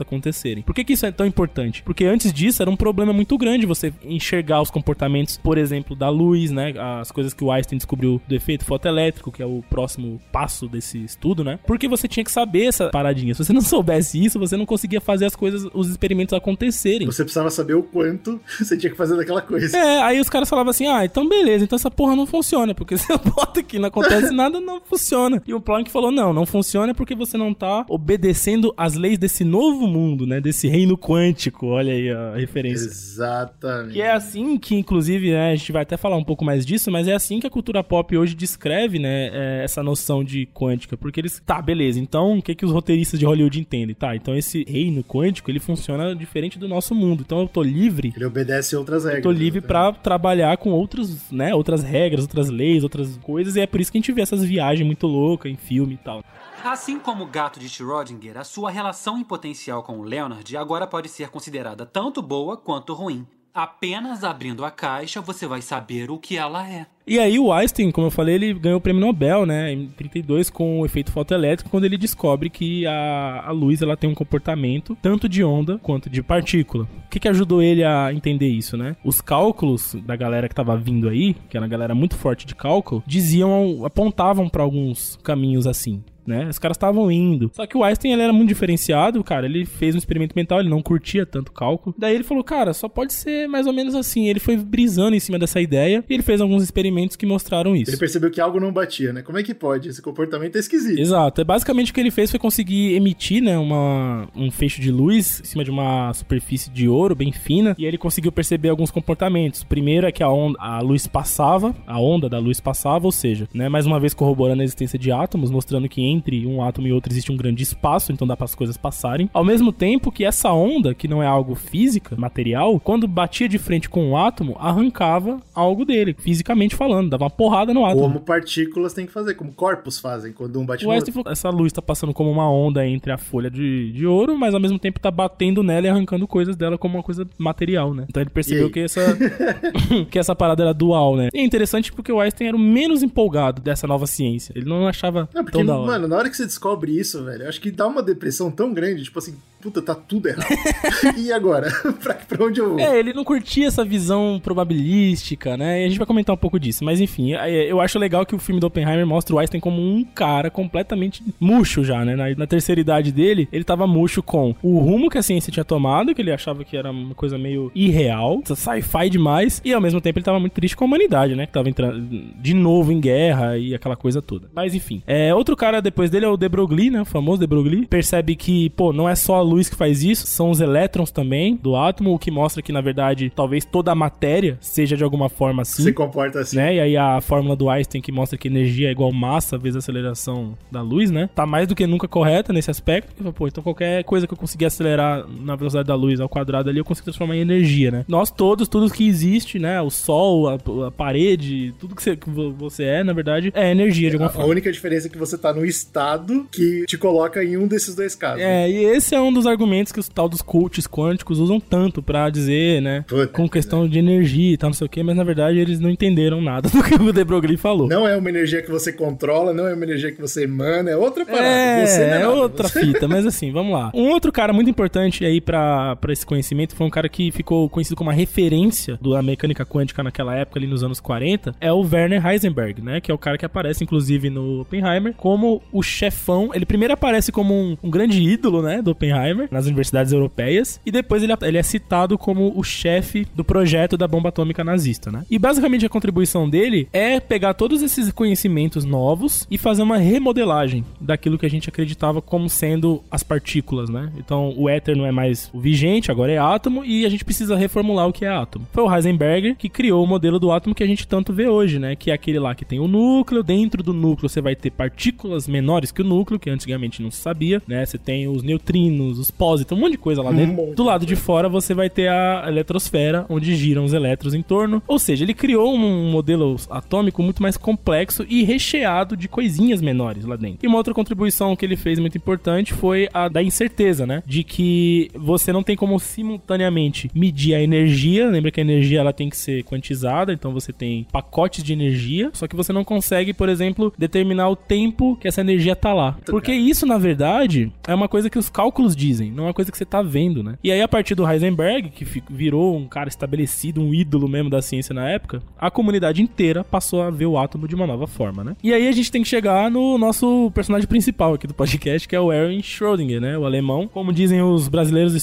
[0.00, 0.62] acontecerem.
[0.62, 1.82] Por que, que isso é tão importante?
[1.82, 6.08] Porque antes disso era um problema muito grande você enxergar os comportamentos, por exemplo, da
[6.08, 10.20] luz, né, as coisas que o Einstein descobriu do efeito fotoelétrico, que é o próximo
[10.32, 11.58] passo desse estudo, né?
[11.66, 13.34] Porque você tinha que saber essa paradinha.
[13.34, 17.06] Se você não soubesse isso, você não conseguia fazer as coisas, os experimentos acontecerem.
[17.06, 19.76] Você precisava saber o quanto você tinha que fazer daquela coisa.
[19.76, 22.96] É, aí os caras falavam assim: ah, então beleza, então essa porra não funciona, porque
[22.96, 25.42] se eu boto aqui não acontece nada, não funciona.
[25.46, 29.42] E o Planck falou: não, não funciona porque você não tá obedecendo as leis desse
[29.42, 30.38] novo mundo, né?
[30.38, 31.68] Desse reino quântico.
[31.68, 32.84] Olha aí a referência.
[32.84, 33.94] Exatamente.
[33.94, 36.90] Que é assim que, inclusive, né, a gente vai até falar um pouco mais disso,
[36.90, 40.94] mas é assim que a cultura pop hoje descreve, né, é, essa noção de quântica.
[40.94, 43.94] Porque eles, tá, beleza, então o que, que os roteiristas de Hollywood entendem?
[43.94, 47.22] Tá, então esse reino quântico, ele funciona diferente do nosso mundo.
[47.24, 48.12] Então eu tô livre.
[48.14, 49.24] Ele obedece outras regras.
[49.24, 53.60] Eu tô livre para trabalhar com outros, né, outras regras, outras leis, outras coisas, e
[53.60, 56.22] é por isso que a gente vê essas viagens muito loucas em filme e tal.
[56.62, 60.86] Assim como o gato de Schrödinger, a sua relação em potencial com o Leonard agora
[60.86, 63.26] pode ser considerada tanto boa quanto ruim.
[63.52, 66.86] Apenas abrindo a caixa você vai saber o que ela é.
[67.06, 70.50] E aí o Einstein, como eu falei, ele ganhou o prêmio Nobel, né, em 32
[70.50, 74.96] com o efeito fotoelétrico, quando ele descobre que a, a luz ela tem um comportamento
[75.02, 76.84] tanto de onda quanto de partícula.
[77.06, 78.94] O que, que ajudou ele a entender isso, né?
[79.02, 82.54] Os cálculos da galera que tava vindo aí, que era uma galera muito forte de
[82.54, 86.48] cálculo, diziam, apontavam para alguns caminhos assim né?
[86.48, 87.50] Os caras estavam indo.
[87.52, 89.46] Só que o Einstein, ele era muito diferenciado, cara.
[89.46, 91.94] Ele fez um experimento mental, ele não curtia tanto cálculo.
[91.98, 94.28] Daí ele falou, cara, só pode ser mais ou menos assim.
[94.28, 97.90] Ele foi brisando em cima dessa ideia e ele fez alguns experimentos que mostraram isso.
[97.90, 99.22] Ele percebeu que algo não batia, né?
[99.22, 99.88] Como é que pode?
[99.88, 100.98] Esse comportamento é esquisito.
[100.98, 101.40] Exato.
[101.40, 105.40] É basicamente o que ele fez foi conseguir emitir, né, uma, um feixe de luz
[105.40, 109.62] em cima de uma superfície de ouro bem fina e ele conseguiu perceber alguns comportamentos.
[109.62, 113.12] O primeiro é que a, onda, a luz passava, a onda da luz passava, ou
[113.12, 116.86] seja, né, mais uma vez corroborando a existência de átomos, mostrando que entre um átomo
[116.86, 119.28] e outro existe um grande espaço, então dá para as coisas passarem.
[119.32, 123.58] Ao mesmo tempo que essa onda, que não é algo física, material, quando batia de
[123.58, 128.02] frente com um átomo, arrancava algo dele, fisicamente falando, dava uma porrada no átomo.
[128.02, 131.12] Como partículas tem que fazer, como corpos fazem quando um bate o no outro.
[131.12, 134.54] Falou, essa luz tá passando como uma onda entre a folha de, de ouro, mas
[134.54, 138.04] ao mesmo tempo tá batendo nela e arrancando coisas dela como uma coisa material, né?
[138.08, 139.16] Então ele percebeu que essa
[140.10, 141.28] que essa parada era dual, né?
[141.32, 144.52] E é interessante porque o Einstein era o menos empolgado dessa nova ciência.
[144.54, 145.92] Ele não achava não, porque, tão da hora.
[145.92, 149.04] Mano, na hora que você descobre isso, velho, acho que dá uma depressão tão grande,
[149.04, 150.46] tipo assim, puta, tá tudo errado.
[151.16, 151.70] e agora?
[152.02, 152.80] pra, pra onde eu vou?
[152.80, 155.82] É, ele não curtia essa visão probabilística, né?
[155.82, 156.84] E a gente vai comentar um pouco disso.
[156.84, 160.04] Mas enfim, eu acho legal que o filme do Oppenheimer mostra o Einstein como um
[160.04, 162.16] cara completamente murcho já, né?
[162.16, 165.64] Na, na terceira idade dele, ele tava murcho com o rumo que a ciência tinha
[165.64, 170.00] tomado, que ele achava que era uma coisa meio irreal, sci-fi demais, e ao mesmo
[170.00, 171.46] tempo ele tava muito triste com a humanidade, né?
[171.46, 172.00] Que tava entrando
[172.40, 174.48] de novo em guerra e aquela coisa toda.
[174.54, 177.02] Mas enfim, é, outro cara depois dele é o De Broglie, né?
[177.02, 177.86] O famoso De Broglie.
[177.86, 181.76] Percebe que, pô, não é só luz que faz isso, são os elétrons também do
[181.76, 185.62] átomo, o que mostra que, na verdade, talvez toda a matéria seja de alguma forma
[185.62, 185.82] assim.
[185.82, 186.56] Se comporta assim.
[186.56, 186.76] Né?
[186.76, 189.78] E aí a fórmula do Einstein que mostra que energia é igual massa vezes a
[189.78, 191.28] aceleração da luz, né?
[191.34, 193.32] Tá mais do que nunca correta nesse aspecto.
[193.32, 196.78] Pô, então qualquer coisa que eu conseguir acelerar na velocidade da luz ao quadrado ali,
[196.78, 198.04] eu consigo transformar em energia, né?
[198.08, 199.80] Nós todos, tudo que existe, né?
[199.80, 200.54] O sol, a,
[200.86, 204.32] a parede, tudo que você, que você é, na verdade, é energia de alguma a,
[204.32, 204.48] forma.
[204.48, 207.94] A única diferença é que você tá no estado que te coloca em um desses
[207.94, 208.42] dois casos.
[208.42, 212.02] É, e esse é um dos argumentos que os tal dos coaches quânticos usam tanto
[212.02, 213.04] pra dizer, né?
[213.06, 215.80] Puta, com questão de energia e tal, não sei o que, mas na verdade eles
[215.80, 217.88] não entenderam nada do que o De Broglie falou.
[217.88, 220.96] Não é uma energia que você controla, não é uma energia que você emana, é
[220.96, 221.46] outra parada.
[221.46, 222.80] É, você é, é outra você...
[222.80, 223.90] fita, mas assim, vamos lá.
[223.94, 227.96] Um outro cara muito importante aí pra esse conhecimento foi um cara que ficou conhecido
[227.96, 232.24] como uma referência da mecânica quântica naquela época, ali nos anos 40, é o Werner
[232.26, 233.00] Heisenberg, né?
[233.00, 236.50] Que é o cara que aparece, inclusive, no Oppenheimer, como o chefão.
[236.54, 238.82] Ele primeiro aparece como um, um grande ídolo, né?
[238.82, 243.44] Do Oppenheimer, nas universidades europeias, e depois ele, ele é citado como o chefe do
[243.44, 245.24] projeto da bomba atômica nazista, né?
[245.30, 250.84] E basicamente a contribuição dele é pegar todos esses conhecimentos novos e fazer uma remodelagem
[251.00, 254.10] daquilo que a gente acreditava como sendo as partículas, né?
[254.18, 257.56] Então o éter não é mais o vigente, agora é átomo e a gente precisa
[257.56, 258.66] reformular o que é átomo.
[258.72, 261.78] Foi o Heisenberg que criou o modelo do átomo que a gente tanto vê hoje,
[261.78, 261.94] né?
[261.94, 265.46] Que é aquele lá que tem o núcleo, dentro do núcleo você vai ter partículas
[265.46, 267.84] menores que o núcleo, que antigamente não se sabia, né?
[267.84, 270.62] Você tem os neutrinos, os pósitrons, um monte de coisa lá dentro.
[270.62, 274.42] Um do lado de fora você vai ter a eletrosfera, onde giram os elétrons em
[274.42, 274.82] torno.
[274.86, 280.24] Ou seja, ele criou um modelo atômico muito mais complexo e recheado de coisinhas menores
[280.24, 280.58] lá dentro.
[280.62, 284.22] E uma outra contribuição que ele fez muito importante foi a da incerteza, né?
[284.26, 288.28] De que você não tem como simultaneamente medir a energia.
[288.28, 292.30] Lembra que a energia ela tem que ser quantizada, então você tem pacotes de energia,
[292.32, 296.16] só que você não consegue, por exemplo, determinar o tempo que essa energia tá lá.
[296.26, 299.70] Porque isso, na verdade, é uma coisa que os cálculos dizem, não é uma coisa
[299.70, 300.56] que você tá vendo, né?
[300.62, 304.62] E aí, a partir do Heisenberg, que virou um cara estabelecido, um ídolo mesmo da
[304.62, 308.44] ciência na época, a comunidade inteira passou a ver o átomo de uma nova forma,
[308.44, 308.56] né?
[308.62, 312.14] E aí a gente tem que chegar no nosso personagem principal aqui do podcast, que
[312.14, 313.38] é o Erwin Schrödinger, né?
[313.38, 313.88] O alemão.
[313.88, 315.14] Como dizem os brasileiros,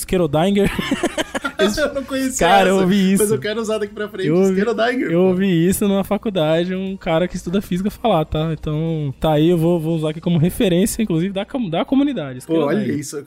[1.57, 1.83] Schrödinger.
[1.87, 3.23] eu não conhecia Cara, eu essa, ouvi isso.
[3.23, 4.27] Mas eu quero usar daqui pra frente.
[4.27, 8.53] Eu ouvi, Skerodinger, eu ouvi isso numa faculdade, um cara que estuda física falar, tá?
[8.53, 12.45] Então, tá aí, eu vou, vou usar aqui como referência, inclusive, da, da comunidade.
[12.45, 12.99] Pô, olha Skerodinger.
[12.99, 13.17] isso.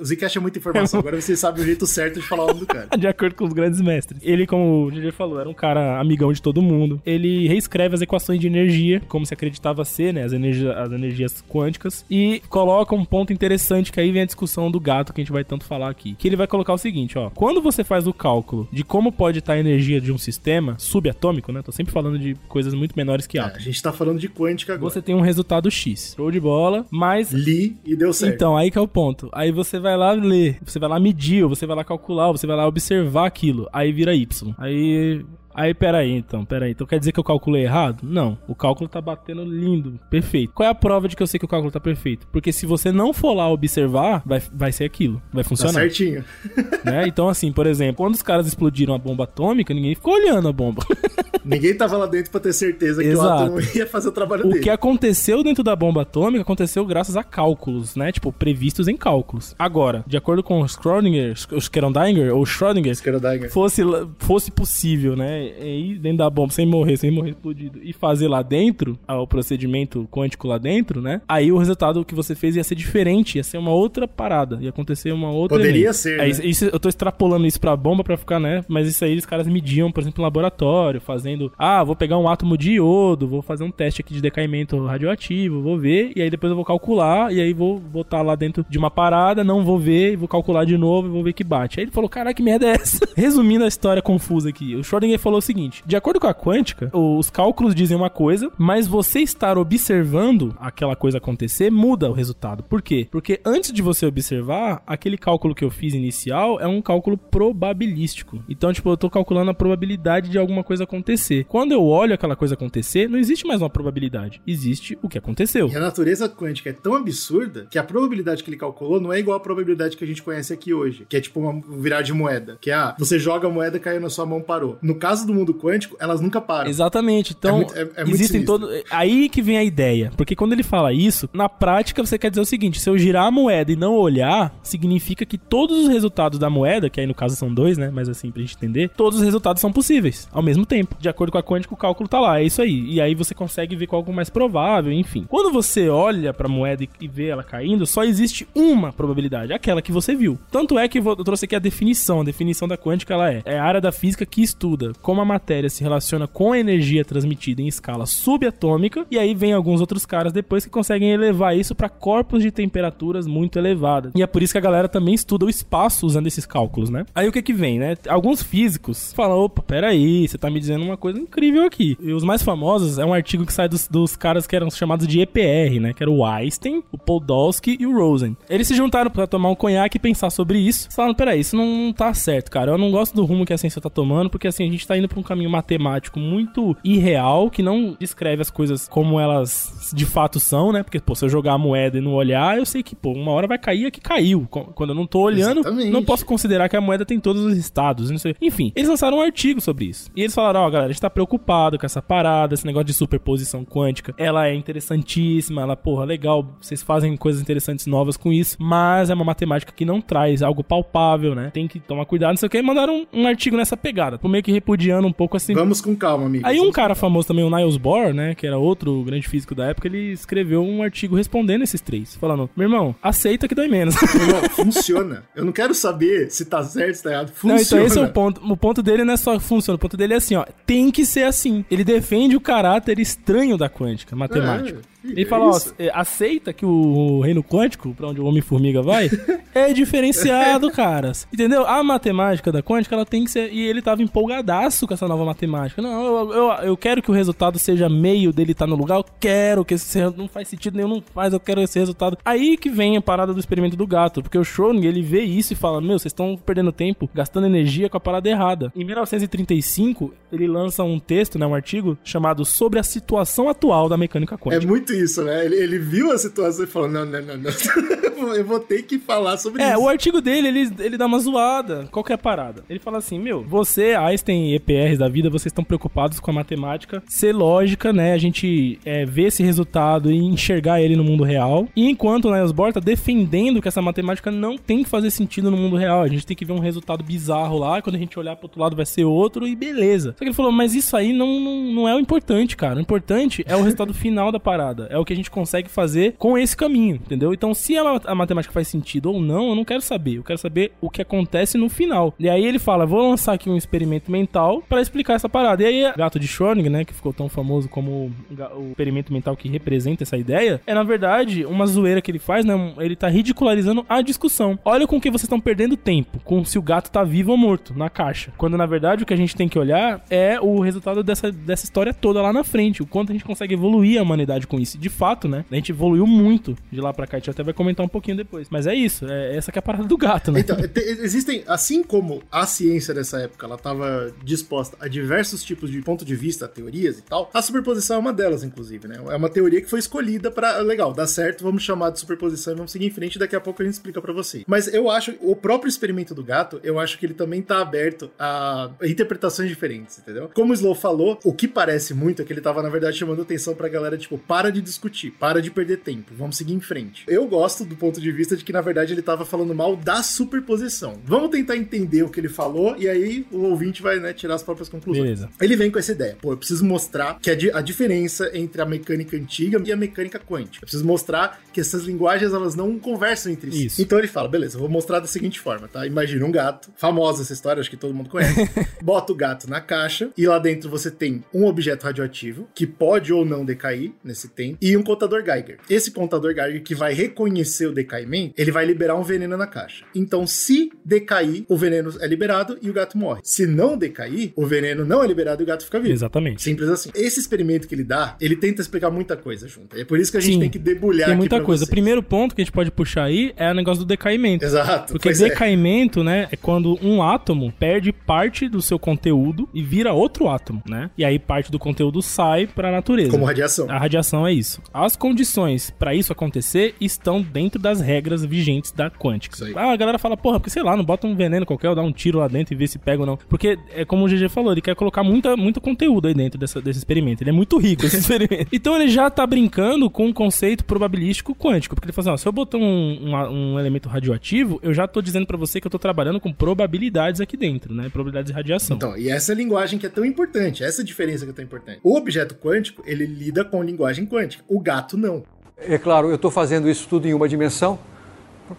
[0.00, 1.00] O Zcash é muita informação.
[1.06, 2.88] Agora você sabe o jeito certo de falar o nome do cara.
[2.96, 4.20] De acordo com os grandes mestres.
[4.22, 7.00] Ele, como o DJ falou, era um cara amigão de todo mundo.
[7.04, 10.24] Ele reescreve as equações de energia, como se acreditava ser, né?
[10.24, 12.04] As, energia, as energias quânticas.
[12.10, 15.32] E coloca um ponto interessante, que aí vem a discussão do gato, que a gente
[15.32, 16.14] vai tanto falar aqui.
[16.14, 17.30] Que ele vai colocar o seguinte, ó.
[17.46, 21.52] Quando você faz o cálculo de como pode estar a energia de um sistema subatômico,
[21.52, 21.62] né?
[21.62, 23.58] Tô sempre falando de coisas muito menores que É, átomos.
[23.58, 24.92] a gente tá falando de quântica agora.
[24.92, 26.14] Você tem um resultado X.
[26.16, 28.34] Show de bola, mas Li e deu certo.
[28.34, 29.28] então, aí que é o ponto.
[29.32, 32.36] Aí você vai lá ler, você vai lá medir, ou você vai lá calcular, ou
[32.36, 33.68] você vai lá observar aquilo.
[33.72, 34.52] Aí vira Y.
[34.58, 35.24] Aí.
[35.56, 36.72] Aí, peraí, então, peraí.
[36.72, 38.00] Então quer dizer que eu calculei errado?
[38.02, 38.36] Não.
[38.46, 40.52] O cálculo tá batendo lindo, perfeito.
[40.52, 42.26] Qual é a prova de que eu sei que o cálculo tá perfeito?
[42.30, 45.20] Porque se você não for lá observar, vai, vai ser aquilo.
[45.32, 45.72] Vai tá funcionar.
[45.72, 46.22] certinho.
[46.84, 47.08] né?
[47.08, 50.52] Então, assim, por exemplo, quando os caras explodiram a bomba atômica, ninguém ficou olhando a
[50.52, 50.84] bomba.
[51.46, 53.28] Ninguém tava lá dentro pra ter certeza que Exato.
[53.28, 54.64] o átomo ia fazer o trabalho O dele.
[54.64, 58.10] que aconteceu dentro da bomba atômica aconteceu graças a cálculos, né?
[58.10, 59.54] Tipo, previstos em cálculos.
[59.56, 63.48] Agora, de acordo com o Schrödinger, o Schrödinger ou Schrödinger, Skerodinger.
[63.52, 63.82] fosse,
[64.18, 65.45] fosse possível, né?
[65.60, 69.26] Ir dentro da bomba sem morrer, sem morrer explodido, e fazer lá dentro, ah, o
[69.26, 71.20] procedimento quântico lá dentro, né?
[71.28, 74.70] Aí o resultado que você fez ia ser diferente, ia ser uma outra parada, ia
[74.70, 75.56] acontecer uma outra.
[75.58, 75.94] Poderia evento.
[75.94, 76.28] ser, É, né?
[76.44, 78.64] isso- eu tô extrapolando isso pra bomba pra ficar, né?
[78.68, 82.28] Mas isso aí os caras mediam, por exemplo, no laboratório, fazendo, ah, vou pegar um
[82.28, 86.30] átomo de iodo, vou fazer um teste aqui de decaimento radioativo, vou ver, e aí
[86.30, 89.78] depois eu vou calcular, e aí vou botar lá dentro de uma parada, não vou
[89.78, 91.78] ver, e vou calcular de novo e vou ver que bate.
[91.80, 93.06] Aí ele falou, caraca, que merda é essa?
[93.16, 96.90] Resumindo a história confusa aqui, o Schrödinger falou o seguinte, de acordo com a quântica,
[96.92, 102.62] os cálculos dizem uma coisa, mas você estar observando aquela coisa acontecer muda o resultado.
[102.62, 103.08] Por quê?
[103.10, 108.42] Porque antes de você observar, aquele cálculo que eu fiz inicial é um cálculo probabilístico.
[108.48, 111.44] Então, tipo, eu tô calculando a probabilidade de alguma coisa acontecer.
[111.44, 114.40] Quando eu olho aquela coisa acontecer, não existe mais uma probabilidade.
[114.46, 115.68] Existe o que aconteceu.
[115.68, 119.18] E a natureza quântica é tão absurda que a probabilidade que ele calculou não é
[119.18, 122.12] igual à probabilidade que a gente conhece aqui hoje, que é tipo uma virar de
[122.12, 124.78] moeda, que é ah, você joga a moeda, caiu na sua mão, parou.
[124.82, 126.68] No caso do mundo quântico, elas nunca param.
[126.70, 127.34] Exatamente.
[127.38, 128.68] Então, É muito- é- é existem todo.
[128.90, 130.10] Aí que vem a ideia.
[130.16, 133.26] Porque quando ele fala isso, na prática você quer dizer o seguinte: se eu girar
[133.26, 137.14] a moeda e não olhar, significa que todos os resultados da moeda, que aí no
[137.14, 137.90] caso são dois, né?
[137.92, 140.96] Mas assim, pra gente entender, todos os resultados são possíveis ao mesmo tempo.
[141.00, 142.40] De acordo com a quântica, o cálculo tá lá.
[142.40, 142.84] É isso aí.
[142.92, 145.24] E aí você consegue ver qual é o mais provável, enfim.
[145.28, 149.92] Quando você olha pra moeda e- vê ela caindo, só existe uma probabilidade, aquela que
[149.92, 150.38] você viu.
[150.50, 152.20] Tanto é que eu trouxe aqui a definição.
[152.20, 155.24] A definição da quântica ela é, é a área da física que estuda como a
[155.24, 159.06] matéria se relaciona com a energia transmitida em escala subatômica.
[159.10, 163.26] E aí vem alguns outros caras depois que conseguem elevar isso pra corpos de temperaturas
[163.26, 164.12] muito elevadas.
[164.14, 167.04] E é por isso que a galera também estuda o espaço usando esses cálculos, né?
[167.14, 167.96] Aí o que que vem, né?
[168.08, 171.96] Alguns físicos falam, opa, peraí, você tá me dizendo uma coisa incrível aqui.
[172.00, 175.06] E os mais famosos é um artigo que sai dos, dos caras que eram chamados
[175.06, 175.92] de EPR, né?
[175.92, 178.36] Que era o Einstein, o Podolsky e o Rosen.
[178.48, 180.88] Eles se juntaram pra tomar um conhaque e pensar sobre isso.
[180.94, 182.72] Falaram, peraí, isso não tá certo, cara.
[182.72, 184.95] Eu não gosto do rumo que a ciência tá tomando, porque assim, a gente tá
[184.96, 190.06] indo pra um caminho matemático muito irreal, que não descreve as coisas como elas de
[190.06, 190.82] fato são, né?
[190.82, 193.32] Porque, pô, se eu jogar a moeda e não olhar, eu sei que, pô, uma
[193.32, 194.46] hora vai cair aqui caiu.
[194.48, 195.90] Quando eu não tô olhando, Exatamente.
[195.90, 198.34] não posso considerar que a moeda tem todos os estados, não sei.
[198.40, 200.10] Enfim, eles lançaram um artigo sobre isso.
[200.14, 202.94] E eles falaram, ó, galera, a gente tá preocupado com essa parada, esse negócio de
[202.94, 204.14] superposição quântica.
[204.16, 209.14] Ela é interessantíssima, ela, porra, legal, vocês fazem coisas interessantes novas com isso, mas é
[209.14, 211.50] uma matemática que não traz algo palpável, né?
[211.52, 212.58] Tem que tomar cuidado, não sei o que.
[212.58, 214.52] E mandaram um, um artigo nessa pegada, meio que
[214.94, 215.54] um pouco assim.
[215.54, 216.46] Vamos com calma, amigo.
[216.46, 219.66] Aí um cara famoso também, o Niels Bohr, né, que era outro grande físico da
[219.66, 223.94] época, ele escreveu um artigo respondendo esses três, falando: "Meu irmão, aceita que dói menos".
[223.96, 225.24] Não, funciona.
[225.34, 227.28] Eu não quero saber se tá certo, se tá errado.
[227.28, 227.62] Não, Funciona.
[227.62, 228.40] então esse é o ponto.
[228.52, 231.04] O ponto dele não é só funciona, o ponto dele é assim, ó, tem que
[231.04, 231.64] ser assim.
[231.70, 234.78] Ele defende o caráter estranho da quântica, matemática.
[234.78, 235.74] É, Ele é fala, ó, isso.
[235.78, 239.10] é, aceita que o reino quântico, pra onde o Homem-Formiga vai,
[239.54, 241.26] é diferenciado, caras.
[241.32, 241.66] Entendeu?
[241.66, 243.52] A matemática da quântica, ela tem que ser.
[243.52, 245.80] E ele tava empolgadaço com essa nova matemática.
[245.82, 249.04] Não, eu, eu, eu quero que o resultado seja meio dele estar no lugar, eu
[249.20, 252.18] quero que esse não faz sentido nenhum, não faz, eu quero esse resultado.
[252.24, 255.52] Aí que vem a parada do experimento do gato, porque o Schrödinger, ele vê isso
[255.52, 258.72] e fala: Meu, vocês estão perdendo tempo, gastando energia com a parada errada.
[258.74, 263.96] Em 1935, ele lança um texto, né, um artigo, chamado Sobre a Situação Atual da
[263.96, 264.66] Mecânica É Quântica.
[264.66, 265.44] muito isso, né?
[265.44, 267.50] Ele, ele viu a situação e falou: não, não, não, não.
[268.34, 269.80] eu vou ter que falar sobre É, isso.
[269.80, 271.88] o artigo dele, ele, ele dá uma zoada.
[271.90, 272.64] Qual que é a parada?
[272.68, 276.34] Ele fala assim, meu, você, Einstein e EPRs da vida, vocês estão preocupados com a
[276.34, 278.12] matemática ser lógica, né?
[278.12, 281.68] A gente é, ver esse resultado e enxergar ele no mundo real.
[281.76, 285.50] E enquanto o Niles Bohr tá defendendo que essa matemática não tem que fazer sentido
[285.50, 286.02] no mundo real.
[286.02, 288.60] A gente tem que ver um resultado bizarro lá, quando a gente olhar pro outro
[288.60, 290.10] lado vai ser outro, e beleza.
[290.12, 292.76] Só que ele falou, mas isso aí não, não, não é o importante, cara.
[292.78, 294.85] O importante é o resultado final da parada.
[294.90, 297.32] É o que a gente consegue fazer com esse caminho, entendeu?
[297.32, 300.16] Então, se a, a matemática faz sentido ou não, eu não quero saber.
[300.16, 302.14] Eu quero saber o que acontece no final.
[302.18, 305.62] E aí ele fala, vou lançar aqui um experimento mental pra explicar essa parada.
[305.62, 308.12] E aí, gato de Schrödinger, né, que ficou tão famoso como
[308.56, 312.44] o experimento mental que representa essa ideia, é na verdade uma zoeira que ele faz,
[312.44, 312.54] né?
[312.78, 314.58] Ele tá ridicularizando a discussão.
[314.64, 317.74] Olha com que vocês estão perdendo tempo, com se o gato tá vivo ou morto
[317.76, 318.32] na caixa.
[318.36, 321.64] Quando na verdade o que a gente tem que olhar é o resultado dessa, dessa
[321.64, 324.75] história toda lá na frente, o quanto a gente consegue evoluir a humanidade com isso.
[324.78, 325.44] De fato, né?
[325.50, 328.16] A gente evoluiu muito de lá pra cá, a gente até vai comentar um pouquinho
[328.16, 328.48] depois.
[328.50, 330.40] Mas é isso, é essa que é a parada do gato, né?
[330.40, 335.70] Então, te- existem, assim como a ciência dessa época, ela estava disposta a diversos tipos
[335.70, 338.98] de ponto de vista, teorias e tal, a superposição é uma delas, inclusive, né?
[339.08, 342.56] É uma teoria que foi escolhida para legal, dá certo, vamos chamar de superposição e
[342.56, 344.44] vamos seguir em frente, daqui a pouco a gente explica para vocês.
[344.46, 348.10] Mas eu acho, o próprio experimento do gato, eu acho que ele também tá aberto
[348.18, 350.30] a interpretações diferentes, entendeu?
[350.34, 353.22] Como o Slow falou, o que parece muito é que ele tava, na verdade, chamando
[353.22, 357.04] atenção pra galera, tipo, para de discutir, para de perder tempo, vamos seguir em frente.
[357.06, 360.02] Eu gosto do ponto de vista de que, na verdade, ele tava falando mal da
[360.02, 361.00] superposição.
[361.04, 364.42] Vamos tentar entender o que ele falou e aí o ouvinte vai, né, tirar as
[364.42, 365.04] próprias conclusões.
[365.04, 365.28] Beleza.
[365.40, 368.66] Ele vem com essa ideia, pô, eu preciso mostrar que a, a diferença entre a
[368.66, 370.58] mecânica antiga e a mecânica quântica.
[370.58, 373.66] Eu preciso mostrar que essas linguagens, elas não conversam entre si.
[373.66, 373.82] Isso.
[373.82, 375.86] Então ele fala, beleza, eu vou mostrar da seguinte forma, tá?
[375.86, 378.48] Imagina um gato, famosa essa história, acho que todo mundo conhece.
[378.82, 383.12] Bota o gato na caixa e lá dentro você tem um objeto radioativo que pode
[383.12, 385.58] ou não decair nesse tempo e um contador Geiger.
[385.68, 389.84] Esse contador Geiger que vai reconhecer o decaimento, ele vai liberar um veneno na caixa.
[389.94, 393.20] Então, se decair, o veneno é liberado e o gato morre.
[393.24, 395.92] Se não decair, o veneno não é liberado e o gato fica vivo.
[395.92, 396.42] Exatamente.
[396.42, 396.90] Simples assim.
[396.94, 399.76] Esse experimento que ele dá, ele tenta explicar muita coisa junto.
[399.76, 400.40] É por isso que a gente Sim.
[400.40, 401.64] tem que debulhar Tem muita coisa.
[401.64, 401.70] O vocês.
[401.70, 404.44] primeiro ponto que a gente pode puxar aí é o negócio do decaimento.
[404.44, 404.92] Exato.
[404.92, 405.12] Porque é.
[405.12, 410.62] decaimento, né, é quando um átomo perde parte do seu conteúdo e vira outro átomo,
[410.68, 410.90] né?
[410.96, 413.10] E aí parte do conteúdo sai para a natureza.
[413.10, 413.70] Como radiação.
[413.70, 414.60] A radiação é isso.
[414.72, 419.36] As condições para isso acontecer estão dentro das regras vigentes da quântica.
[419.56, 421.82] Ah, a galera fala, porra, porque sei lá, não bota um veneno qualquer, ou dá
[421.82, 423.16] um tiro lá dentro e vê se pega ou não.
[423.28, 426.60] Porque é como o GG falou, ele quer colocar muita, muito conteúdo aí dentro dessa-
[426.60, 427.22] desse experimento.
[427.22, 428.48] Ele é muito rico esse experimento.
[428.52, 431.74] Então ele já tá brincando com um conceito probabilístico quântico.
[431.74, 434.86] Porque ele fala assim, ó, se eu botar um, um, um elemento radioativo, eu já
[434.86, 437.88] tô dizendo para você que eu tô trabalhando com probabilidades aqui dentro, né?
[437.88, 438.76] Probabilidades de radiação.
[438.76, 441.80] Então, e essa linguagem que é tão importante, essa diferença que é tão importante.
[441.82, 444.25] O objeto quântico, ele lida com linguagem quântica.
[444.48, 445.22] O gato não.
[445.58, 447.78] É claro, eu estou fazendo isso tudo em uma dimensão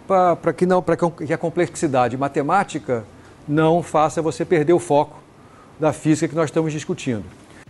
[0.08, 3.06] para que não, para que a complexidade matemática
[3.48, 5.20] não faça você perder o foco
[5.80, 7.24] da física que nós estamos discutindo.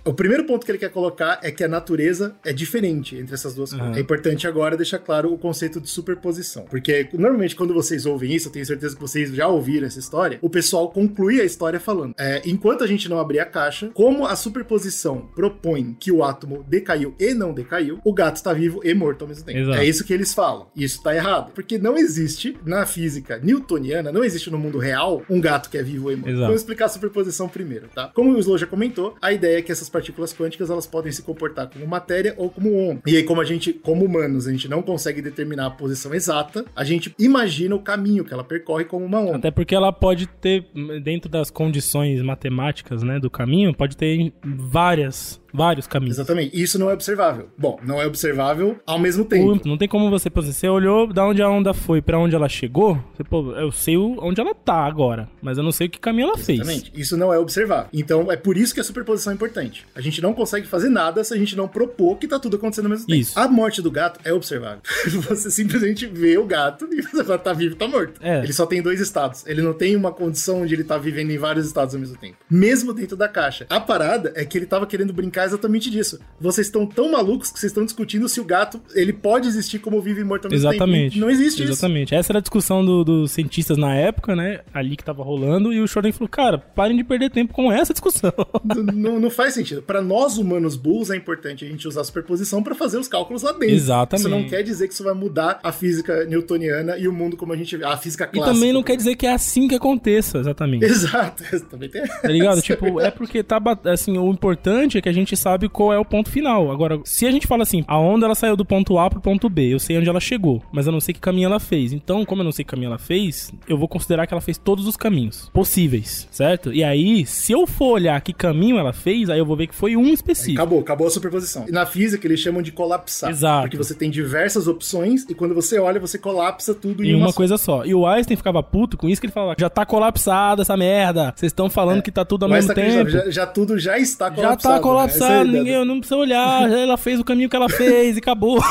[0.07, 3.53] O primeiro ponto que ele quer colocar é que a natureza é diferente entre essas
[3.53, 3.97] duas coisas.
[3.97, 6.63] É importante agora deixar claro o conceito de superposição.
[6.63, 10.39] Porque normalmente quando vocês ouvem isso, eu tenho certeza que vocês já ouviram essa história,
[10.41, 14.25] o pessoal conclui a história falando: é, enquanto a gente não abrir a caixa, como
[14.25, 18.93] a superposição propõe que o átomo decaiu e não decaiu, o gato está vivo e
[18.93, 19.59] morto ao mesmo tempo.
[19.59, 19.77] Exato.
[19.77, 20.67] É isso que eles falam.
[20.73, 21.51] E isso tá errado.
[21.53, 25.83] Porque não existe na física newtoniana, não existe no mundo real um gato que é
[25.83, 26.29] vivo e morto.
[26.29, 26.45] Exato.
[26.45, 28.09] Vamos explicar a superposição primeiro, tá?
[28.13, 31.23] Como o Slow já comentou, a ideia é que essas partículas quânticas elas podem se
[31.23, 33.01] comportar como matéria ou como onda.
[33.07, 36.65] E aí, como a gente, como humanos, a gente não consegue determinar a posição exata,
[36.75, 39.37] a gente imagina o caminho que ela percorre como uma onda.
[39.37, 40.67] Até porque ela pode ter,
[41.03, 46.17] dentro das condições matemáticas, né, do caminho, pode ter várias, vários caminhos.
[46.17, 46.61] Exatamente.
[46.61, 47.49] Isso não é observável.
[47.57, 49.59] Bom, não é observável ao mesmo tempo.
[49.65, 52.35] Não tem como você, por exemplo, você olhou da onde a onda foi pra onde
[52.35, 55.89] ela chegou, você, pô, eu sei onde ela tá agora, mas eu não sei o
[55.89, 56.59] que caminho ela fez.
[56.59, 56.91] Exatamente.
[56.93, 57.89] Isso não é observável.
[57.91, 59.83] Então é por isso que a superposição é importante.
[59.95, 62.85] A gente não consegue fazer nada se a gente não propor que tá tudo acontecendo
[62.85, 63.19] ao mesmo tempo.
[63.19, 63.39] Isso.
[63.39, 64.81] A morte do gato é observável.
[65.27, 68.21] você simplesmente vê o gato e você fala, tá vivo, tá morto.
[68.21, 68.43] É.
[68.43, 69.43] Ele só tem dois estados.
[69.47, 72.37] Ele não tem uma condição onde ele tá vivendo em vários estados ao mesmo tempo.
[72.47, 73.65] Mesmo dentro da caixa.
[73.69, 76.19] A parada é que ele tava querendo brincar exatamente disso.
[76.39, 80.01] Vocês estão tão malucos que vocês estão discutindo se o gato ele pode existir como
[80.01, 81.19] vive e mesmo Exatamente.
[81.19, 81.71] Não existe isso.
[81.73, 82.13] Exatamente.
[82.13, 84.61] Essa era a discussão do- dos cientistas na época, né?
[84.73, 85.73] Ali que tava rolando.
[85.73, 88.31] E o Schrödinger falou, cara, parem de perder tempo com essa discussão.
[88.93, 89.81] Não, não faz sentido.
[89.81, 93.41] Para nós humanos bulls é importante a gente usar a superposição para fazer os cálculos
[93.43, 93.75] lá dentro.
[93.75, 94.21] Exatamente.
[94.27, 97.53] Isso não quer dizer que isso vai mudar a física newtoniana e o mundo como
[97.53, 98.53] a gente vê, a física e clássica.
[98.53, 100.85] também não quer dizer que é assim que aconteça, exatamente.
[100.85, 102.05] Exato, também tem.
[102.05, 102.61] Tá ligado?
[102.61, 105.99] tipo, é porque tá assim, o importante é que a gente gente sabe qual é
[105.99, 106.71] o ponto final.
[106.71, 109.49] Agora, se a gente fala assim, a onda ela saiu do ponto A pro ponto
[109.49, 111.91] B, eu sei onde ela chegou, mas eu não sei que caminho ela fez.
[111.91, 114.57] Então, como eu não sei que caminho ela fez, eu vou considerar que ela fez
[114.57, 116.71] todos os caminhos possíveis, certo?
[116.73, 119.75] E aí, se eu for olhar que caminho ela fez, aí eu vou ver que
[119.75, 120.61] foi um específico.
[120.61, 121.65] Acabou, acabou a superposição.
[121.67, 123.29] E na física eles chamam de colapsar.
[123.29, 123.63] Exato.
[123.63, 127.27] Porque você tem diversas opções e quando você olha, você colapsa tudo em, Em uma
[127.29, 127.33] só.
[127.33, 127.85] coisa só.
[127.85, 131.33] E o Einstein ficava puto com isso que ele falava: já tá colapsado essa merda.
[131.35, 133.09] Vocês estão falando que tá tudo ao Mas mesmo tá tempo.
[133.09, 134.61] já, já tudo já está Já colapsado.
[134.61, 134.81] tá né?
[135.23, 136.71] Essa é ninguém, não precisa olhar.
[136.71, 138.59] Ela fez o caminho que ela fez e acabou.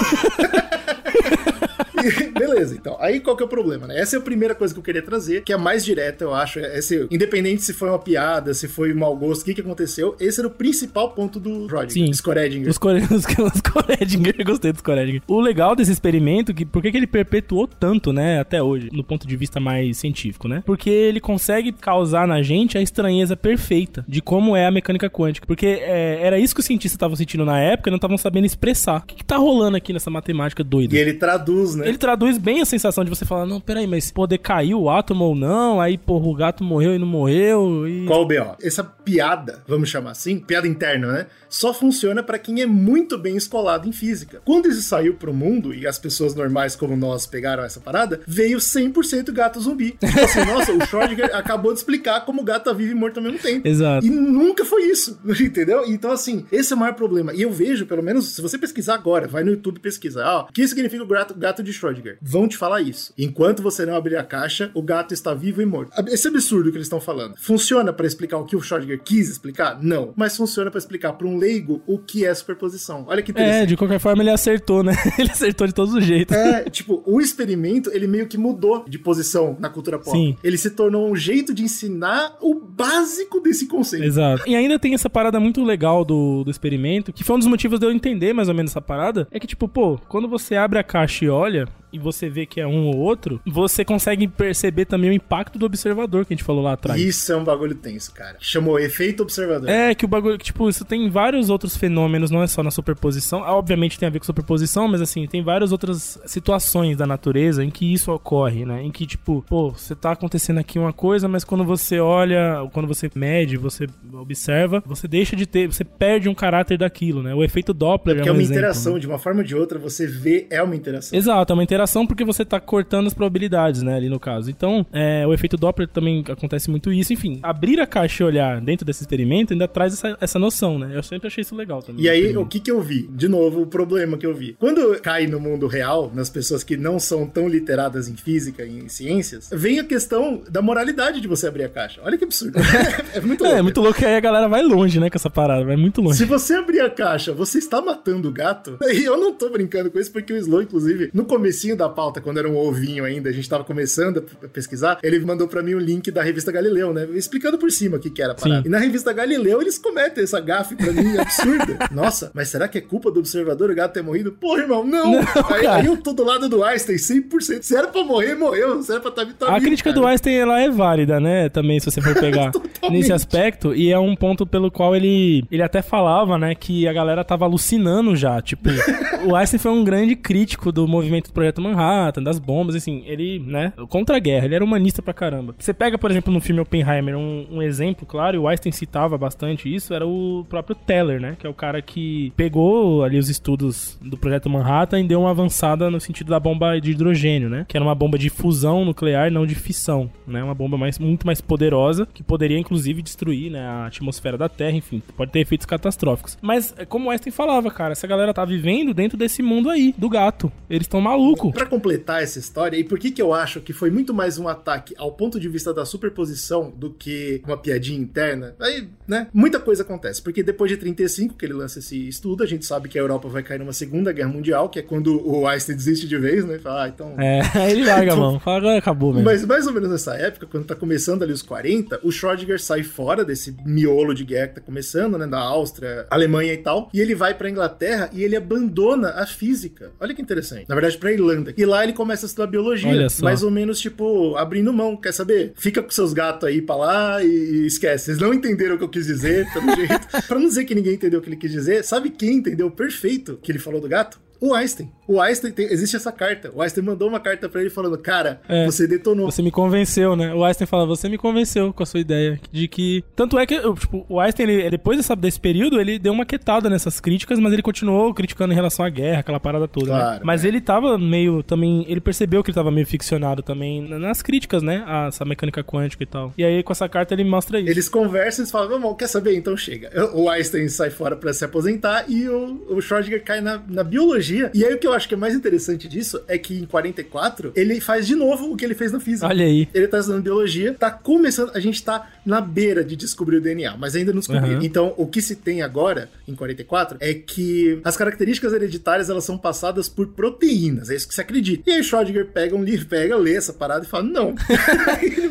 [2.37, 2.97] Beleza, então.
[3.01, 3.99] Aí qual que é o problema, né?
[3.99, 6.35] Essa é a primeira coisa que eu queria trazer, que é a mais direta, eu
[6.35, 6.59] acho.
[6.59, 9.61] É Esse, independente se foi uma piada, se foi um mau gosto, o que, que
[9.61, 12.11] aconteceu, esse era o principal ponto do Rodinger, Sim.
[12.11, 12.71] Skoredinger.
[12.71, 13.03] Os, Core...
[13.11, 15.23] os, os Coredinger, eu gostei dos Coredinger.
[15.27, 19.05] O legal desse experimento, que por que que ele perpetuou tanto, né, até hoje, no
[19.05, 20.63] ponto de vista mais científico, né?
[20.65, 25.47] Porque ele consegue causar na gente a estranheza perfeita de como é a mecânica quântica.
[25.47, 28.47] Porque é, era isso que os cientistas estavam sentindo na época e não estavam sabendo
[28.47, 29.03] expressar.
[29.03, 30.95] O que, que tá rolando aqui nessa matemática doida?
[30.95, 31.89] E ele traduz, né?
[31.89, 35.25] Ele traduz bem a sensação de você falar, não, peraí, mas poder caiu o átomo
[35.25, 38.05] ou não, aí, porra, o gato morreu e não morreu, e...
[38.07, 38.57] Qual o BO?
[38.63, 41.27] Essa piada, vamos chamar assim, piada interna, né?
[41.49, 44.41] Só funciona pra quem é muito bem escolado em física.
[44.45, 48.59] Quando isso saiu pro mundo e as pessoas normais como nós pegaram essa parada, veio
[48.59, 49.93] 100% gato zumbi.
[49.93, 53.19] Tipo assim, nossa, o Schrödinger acabou de explicar como o gato tá vivo e morto
[53.19, 53.67] ao mesmo tempo.
[53.67, 54.05] Exato.
[54.05, 55.85] E nunca foi isso, entendeu?
[55.87, 57.33] Então, assim, esse é o maior problema.
[57.33, 60.53] E eu vejo, pelo menos, se você pesquisar agora, vai no YouTube pesquisar, ó, o
[60.53, 62.19] que significa o gato, gato de Schrödinger?
[62.21, 63.13] Vão te falar isso.
[63.19, 65.93] Enquanto você não abrir a caixa, o gato está vivo e morto.
[66.09, 67.35] Esse absurdo que eles estão falando.
[67.37, 69.79] Funciona pra explicar o que o Schrödinger quis explicar?
[69.83, 70.13] Não.
[70.17, 73.05] Mas funciona pra explicar pra um leigo o que é superposição.
[73.09, 73.63] Olha que interessante.
[73.63, 74.93] É, de qualquer forma ele acertou, né?
[75.19, 76.37] ele acertou de todos os jeitos.
[76.37, 80.17] É, tipo, o experimento, ele meio que mudou de posição na cultura pop.
[80.17, 80.37] Sim.
[80.43, 84.05] Ele se tornou um jeito de ensinar o básico desse conceito.
[84.05, 84.43] Exato.
[84.47, 87.79] E ainda tem essa parada muito legal do, do experimento, que foi um dos motivos
[87.79, 89.27] de eu entender mais ou menos essa parada.
[89.31, 92.61] É que, tipo, pô, quando você abre a caixa e olha, e você vê que
[92.61, 96.45] é um ou outro, você consegue perceber também o impacto do observador que a gente
[96.45, 97.01] falou lá atrás.
[97.01, 98.37] Isso é um bagulho tenso, cara.
[98.41, 99.69] Chamou efeito observador.
[99.69, 103.43] É, que o bagulho, tipo, isso tem vários outros fenômenos, não é só na superposição.
[103.45, 107.65] Ah, Obviamente tem a ver com superposição, mas assim, tem várias outras situações da natureza
[107.65, 108.83] em que isso ocorre, né?
[108.83, 112.87] Em que, tipo, pô, você tá acontecendo aqui uma coisa, mas quando você olha, quando
[112.87, 117.35] você mede, você observa, você deixa de ter, você perde um caráter daquilo, né?
[117.35, 119.01] O efeito Doppler Porque é é um uma exemplo, interação, né?
[119.01, 121.19] de uma forma ou de outra, você vê, é uma interação.
[121.19, 124.51] Exato, é uma interação porque você tá cortando as probabilidades, né, ali no caso.
[124.51, 127.13] Então, é, o efeito Doppler também acontece muito isso.
[127.13, 130.93] Enfim, abrir a caixa e olhar dentro desse experimento ainda traz essa, essa noção, né?
[130.95, 132.05] Eu sempre achei isso legal também.
[132.05, 133.09] E aí, o que que eu vi?
[133.13, 134.55] De novo, o problema que eu vi.
[134.59, 138.79] Quando cai no mundo real, nas pessoas que não são tão literadas em física e
[138.79, 142.01] em ciências, vem a questão da moralidade de você abrir a caixa.
[142.05, 142.59] Olha que absurdo.
[143.15, 143.59] é muito É, louco.
[143.59, 146.01] é muito louco que aí a galera vai longe, né, com essa parada, vai muito
[146.01, 146.19] longe.
[146.19, 148.77] Se você abrir a caixa, você está matando o gato?
[148.97, 152.21] E eu não tô brincando com isso, porque o Slow, inclusive, no comecinho da pauta,
[152.21, 155.77] quando era um ovinho ainda, a gente tava começando a pesquisar, ele mandou pra mim
[155.77, 157.07] um link da revista Galileu, né?
[157.15, 158.63] Explicando por cima o que que era a parada.
[158.63, 158.69] Sim.
[158.69, 161.79] E na revista Galileu, eles cometem essa gafe pra mim absurda.
[161.93, 164.33] Nossa, mas será que é culpa do observador o gato ter morrido?
[164.33, 165.19] Porra, irmão, não!
[165.19, 165.75] aí, cara.
[165.77, 167.63] aí eu tô do lado do Einstein, 100%.
[167.63, 168.83] Se era pra morrer, morreu.
[168.83, 170.01] Se era pra estar tá, tá A vivo, crítica cara.
[170.01, 171.49] do Einstein ela é válida, né?
[171.49, 172.51] Também, se você for pegar
[172.91, 173.73] nesse aspecto.
[173.73, 176.57] E é um ponto pelo qual ele, ele até falava, né?
[176.57, 178.43] Que a galera tava alucinando já.
[178.43, 178.69] Tipo,
[179.25, 183.03] o Einstein foi um grande crítico do movimento Projeto Manhattan, das bombas, assim.
[183.05, 183.75] Ele, né?
[183.91, 185.55] Contra a guerra, ele era humanista pra caramba.
[185.59, 189.19] Você pega, por exemplo, no filme Oppenheimer, um, um exemplo, claro, e o Einstein citava
[189.19, 191.37] bastante isso, era o próprio Teller, né?
[191.39, 195.31] Que é o cara que pegou ali os estudos do Projeto Manhattan e deu uma
[195.31, 197.67] avançada no sentido da bomba de hidrogênio, né?
[197.69, 200.43] Que era uma bomba de fusão nuclear, não de fissão, né?
[200.43, 204.77] Uma bomba mais, muito mais poderosa, que poderia inclusive destruir né, a atmosfera da Terra,
[204.77, 206.39] enfim, pode ter efeitos catastróficos.
[206.41, 209.95] Mas, é como o Einstein falava, cara, essa galera tá vivendo dentro desse mundo aí,
[209.99, 210.51] do gato.
[210.71, 211.26] Eles estão malucos.
[211.53, 214.49] Pra completar essa história, e por que que eu acho que foi muito mais um
[214.49, 219.59] ataque ao ponto de vista da superposição do que uma piadinha interna, aí, né, muita
[219.59, 220.23] coisa acontece.
[220.23, 223.29] Porque depois de 35, que ele lança esse estudo, a gente sabe que a Europa
[223.29, 226.59] vai cair numa segunda guerra mundial, que é quando o Einstein desiste de vez, né,
[226.59, 227.15] fala, ah, então...
[227.19, 228.39] É, ele larga a mão.
[228.39, 229.25] Fala, agora acabou mesmo.
[229.25, 232.83] Mas mais ou menos nessa época, quando tá começando ali os 40, o Schrödinger sai
[232.83, 237.01] fora desse miolo de guerra que tá começando, né, da Áustria, Alemanha e tal, e
[237.01, 239.93] ele vai pra Inglaterra e ele abandona a física.
[240.01, 240.67] Olha que interessante.
[240.69, 241.55] Na verdade, pra Irlanda.
[241.57, 245.53] E lá ele começa a estudar biologia, mais ou menos, tipo, abrindo mão, quer saber?
[245.57, 248.07] Fica com seus gatos aí pra lá e esquece.
[248.07, 250.07] Vocês não entenderam o que eu quis dizer, pelo jeito.
[250.29, 253.33] pra não dizer que ninguém entendeu o que ele quis dizer, sabe quem entendeu perfeito
[253.33, 254.19] o que ele falou do gato?
[254.41, 254.91] O Einstein.
[255.09, 256.51] O Einstein, tem, existe essa carta.
[256.53, 258.67] O Einstein mandou uma carta pra ele falando, cara, É.
[258.67, 259.31] você detonou.
[259.31, 260.35] Você me convenceu, né?
[260.35, 263.05] O Einstein fala, você me convenceu com a sua ideia de que...
[263.15, 266.69] Tanto é que, tipo, o Einstein, ele- depois dessa- desse período, ele deu uma quietada
[266.69, 269.99] nessas críticas, mas ele continuou criticando em relação à guerra, aquela parada toda, né?
[270.01, 270.49] Claro, Mas é.
[270.49, 274.83] ele tava meio, também, ele percebeu que ele tava meio ficcionado também nas críticas, né?
[274.87, 276.35] A essa mecânica quântica e tal.
[276.37, 277.71] E aí, com essa carta, ele mostra isso.
[277.71, 279.37] Eles conversam e falam, vamos, quer saber?
[279.37, 279.89] Então chega.
[280.15, 284.26] O Einstein sai fora pra se aposentar e o, o Schrödinger cai na, na biologia.
[284.55, 287.53] E aí o que eu acho que é mais interessante disso é que em 44
[287.55, 289.27] ele faz de novo o que ele fez na física.
[289.27, 289.69] Olha aí.
[289.73, 293.77] Ele tá estudando biologia, tá começando, a gente tá na beira de descobrir o DNA,
[293.77, 294.57] mas ainda não descobriu.
[294.57, 294.65] Aham.
[294.65, 299.39] Então, o que se tem agora, em 44, é que as características hereditárias, elas são
[299.39, 301.69] passadas por proteínas, é isso que se acredita.
[301.69, 304.35] E aí Schrödinger pega um livro, pega, lê essa parada e fala, não.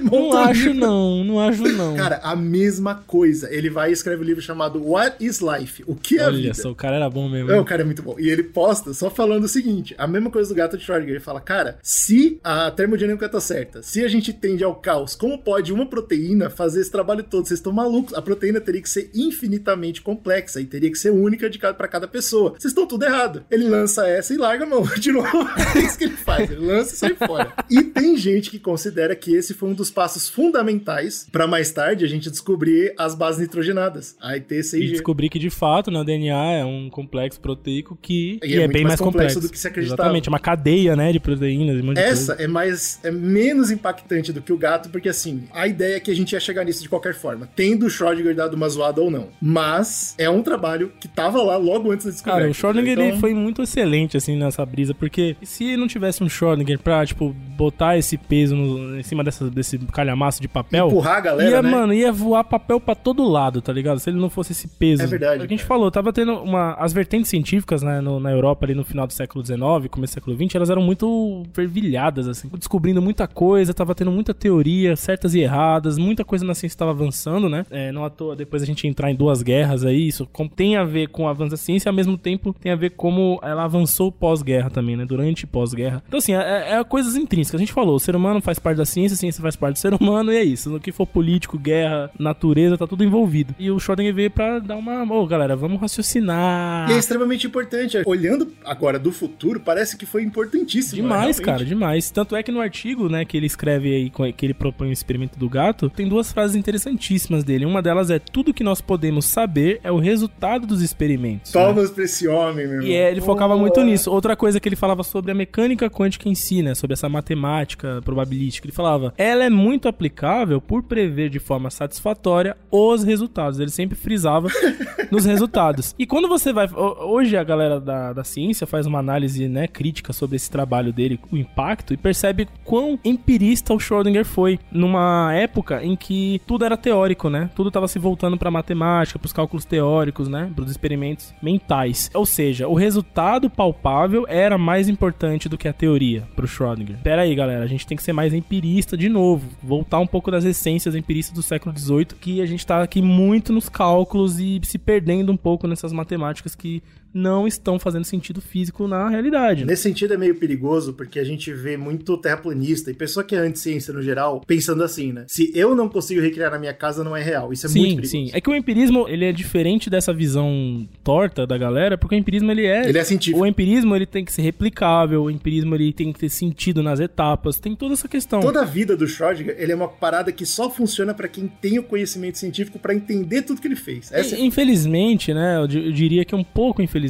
[0.01, 1.95] Não um acho não, não acho não.
[1.95, 3.51] Cara, a mesma coisa.
[3.51, 5.83] Ele vai e escreve um livro chamado What is Life?
[5.87, 6.53] O que é a Olha vida?
[6.53, 7.51] só, o cara era bom mesmo.
[7.51, 8.15] É, o cara é muito bom.
[8.19, 11.15] E ele posta só falando o seguinte: a mesma coisa do gato de Schrödinger.
[11.15, 15.37] Ele fala, cara, se a termodinâmica tá certa, se a gente tende ao caos, como
[15.41, 17.45] pode uma proteína fazer esse trabalho todo?
[17.47, 18.13] Vocês estão malucos.
[18.13, 21.87] A proteína teria que ser infinitamente complexa e teria que ser única de cada, pra
[21.87, 22.51] cada pessoa.
[22.51, 23.43] Vocês estão tudo errado.
[23.49, 25.27] Ele lança essa e larga a mão de novo.
[25.75, 26.49] é isso que ele faz.
[26.49, 27.53] Ele lança e sai fora.
[27.69, 32.05] E tem gente que considera que esse foi um dos passos fundamentais pra mais tarde
[32.05, 34.87] a gente descobrir as bases nitrogenadas, a ET, E e G.
[34.93, 38.83] descobri que de fato né, o DNA é um complexo proteico que, é é, bem
[38.83, 39.41] mais mais complexo complexo.
[39.41, 40.01] do que se acreditava.
[40.01, 43.71] Exatamente, é uma cadeia, né, de proteínas e um monte Essa é mais é menos
[43.71, 46.63] impactante do que o gato, porque assim, a ideia é que a gente ia chegar
[46.63, 49.27] nisso de qualquer forma, tendo o Schrödinger dado uma zoada ou não.
[49.41, 52.39] Mas é um trabalho que tava lá logo antes da descoberta.
[52.41, 56.27] Cara, o Schrödinger Então, foi muito excelente, assim, nessa brisa, porque se não tivesse um
[56.27, 60.87] Schrödinger pra, tipo, botar esse peso no- em cima dessa, desse calhamaço de papel...
[60.87, 61.69] empurrar a galera, ia, né?
[61.69, 63.99] mano, ia voar papel pra todo lado, tá ligado?
[63.99, 65.03] Se ele não fosse esse peso.
[65.03, 65.67] É verdade, o que a gente cara.
[65.67, 66.73] falou, tava tendo uma...
[66.73, 69.59] As vertentes científicas, né, no- na Europa, ali no final do século XIX,
[69.89, 72.49] começo do século XX, elas eram muito fervilhadas, assim.
[72.57, 76.91] Descobrindo muita coisa, tava tendo muita teoria, certas e erradas, muita coisa na ciência tava
[76.91, 77.65] avançando, né?
[77.69, 80.83] É, não à toa, depois a gente entrar em duas guerras aí, isso tem a
[80.83, 84.11] ver com o avanço da ciência ao mesmo tempo tem a ver como ela avançou
[84.11, 85.05] pós-guerra também, né?
[85.05, 86.03] Durante pós-guerra.
[86.07, 87.59] Então, assim, é, é coisas intrínsecas.
[87.59, 89.79] A gente falou, o ser humano faz parte da ciência, a ciência faz parte do
[89.79, 90.69] ser humano e é isso.
[90.69, 93.53] No que for político, guerra, natureza, tá tudo envolvido.
[93.59, 95.03] E o Schrödinger veio pra dar uma...
[95.03, 96.89] Ô, galera, vamos raciocinar.
[96.89, 98.01] E é extremamente importante.
[98.05, 100.97] Olhando agora do futuro, parece que foi importantíssimo.
[100.97, 101.03] né?
[101.03, 101.41] Demais, Realmente.
[101.41, 102.11] cara, demais.
[102.11, 104.91] Tanto é que no artigo, né, que ele escreve aí, com- que ele propõe o
[104.93, 107.65] experimento do gato, tem duas frases interessantíssimas dele.
[107.65, 111.53] Uma delas é: tudo que nós podemos saber é o resultado dos experimentos.
[111.53, 111.61] né?
[111.61, 112.87] Palmas pra esse homem, meu irmão.
[112.87, 113.59] E é, ele focava Oh.
[113.59, 114.11] muito nisso.
[114.11, 116.73] Outra coisa que ele falava sobre a mecânica quântica em si, né?
[116.75, 118.65] Sobre essa matemática probabilística.
[118.67, 123.59] Ele falava, ela é muito aplicável por prever de forma satisfatória os resultados.
[123.59, 124.47] Ele sempre frisava
[125.11, 125.93] nos resultados.
[125.97, 126.67] E quando você vai...
[126.67, 130.93] ho- Hoje a galera da, da ciência faz uma análise né, crítica sobre esse trabalho
[130.93, 136.65] dele, o impacto, e percebe quão empirista o Schrödinger foi numa época em que tudo
[136.65, 137.49] era teórico, né?
[137.55, 140.51] Tudo estava se voltando para matemática, para os cálculos teóricos, né?
[140.53, 142.09] Para os experimentos mentais.
[142.13, 146.97] Ou seja, o resultado palpável era mais importante do que a teoria pro Schrödinger.
[147.01, 150.29] Pera aí, galera, a gente tem que ser mais empirista de novo, voltar um pouco
[150.29, 154.59] das essências empiristas do século XVIII, que a gente tá aqui muito nos cálculos e
[154.63, 156.83] se perdendo um pouco nessas matemáticas que
[157.15, 159.61] não estão fazendo sentido físico na realidade.
[159.61, 159.71] né?
[159.71, 163.39] Nesse sentido é meio perigoso, porque a gente vê muito terraplanista e pessoa que é
[163.39, 165.23] anti-ciência no geral, pensando assim, né?
[165.27, 167.53] Se eu não consigo recriar na minha casa, não é real.
[167.53, 168.11] Isso é muito Sim, perigoso.
[168.11, 168.29] sim.
[168.33, 172.51] É que o empirismo, ele é diferente dessa visão torta da galera, porque o empirismo,
[172.51, 172.89] ele é...
[172.89, 173.39] Ele é científico.
[173.41, 176.99] O empirismo, ele tem que ser replicável, o empirismo, ele tem que ter sentido nas
[176.99, 178.41] etapas, tem toda essa questão.
[178.41, 181.79] Toda a vida do Schrödinger, ele é uma parada que só funciona pra quem tem
[181.79, 184.11] o conhecimento científico pra entender tudo que ele fez.
[184.11, 187.04] Essa é Infelizmente, né, eu, di- eu diria que um pouco infelizmente,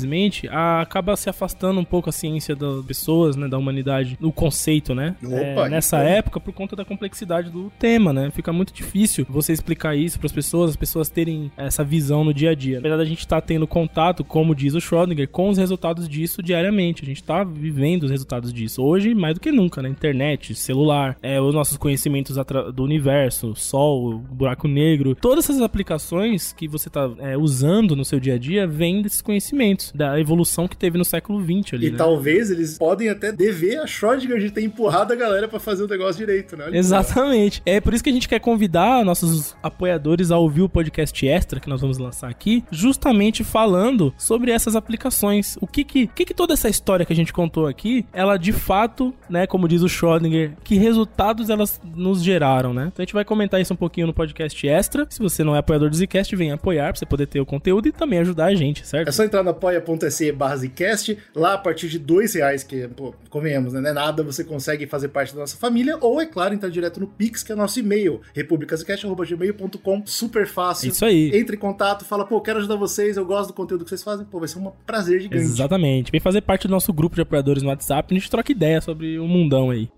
[0.50, 4.94] a- acaba se afastando um pouco a ciência das pessoas, né, da humanidade, do conceito,
[4.94, 6.08] né, Opa, é, nessa então.
[6.10, 10.26] época por conta da complexidade do tema, né, fica muito difícil você explicar isso para
[10.28, 12.80] as pessoas, as pessoas terem essa visão no dia a dia.
[12.80, 17.04] Apesar da gente estar tendo contato, como diz o Schrödinger, com os resultados disso diariamente,
[17.04, 21.18] a gente está vivendo os resultados disso hoje mais do que nunca, né, internet, celular,
[21.22, 22.36] é, os nossos conhecimentos
[22.74, 28.36] do universo, sol, buraco negro, todas essas aplicações que você está usando no seu dia
[28.36, 31.98] a dia vêm desses conhecimentos, da evolução que teve no século XX ali, E né?
[31.98, 35.88] talvez eles podem até dever a Schrödinger de ter empurrado a galera pra fazer o
[35.88, 36.66] negócio direito, né?
[36.66, 37.62] Olha Exatamente.
[37.66, 41.60] É por isso que a gente quer convidar nossos apoiadores a ouvir o podcast extra
[41.60, 45.58] que nós vamos lançar aqui, justamente falando sobre essas aplicações.
[45.62, 48.52] O que que, que, que toda essa história que a gente contou aqui, ela de
[48.52, 52.86] fato, né, como diz o Schrödinger, que resultados elas nos geraram, né?
[52.92, 55.06] Então a gente vai comentar isso um pouquinho no podcast extra.
[55.10, 57.88] Se você não é apoiador do Zcast, vem apoiar pra você poder ter o conteúdo
[57.88, 59.08] e também ajudar a gente, certo?
[59.08, 61.18] É só entrar no apoia.se barra Zcast.
[61.34, 63.82] Lá, a partir de dois reais, que, pô, convenhamos, né?
[63.82, 65.98] Não é nada, você consegue fazer parte da nossa família.
[66.02, 70.04] Ou, é claro, entrar direto no Pix, que é o nosso e-mail, republicascast.gmail.com.
[70.06, 70.90] Super fácil.
[70.90, 71.32] Isso aí.
[71.34, 74.26] Entre em contato, fala, pô, quero ajudar vocês, eu gosto do conteúdo que vocês fazem.
[74.26, 75.44] Pô, vai ser um prazer gigante.
[75.44, 76.12] Exatamente.
[76.12, 78.82] Vem fazer parte do nosso grupo de apoiadores no WhatsApp e a gente troca ideia
[78.82, 79.90] sobre o mundão aí.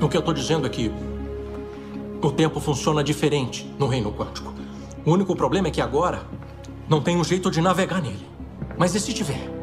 [0.00, 0.90] O que eu tô dizendo é que
[2.22, 4.54] o tempo funciona diferente no reino quântico.
[5.04, 6.22] O único problema é que agora
[6.88, 8.26] não tem um jeito de navegar nele.
[8.76, 9.54] Mas e se tiver?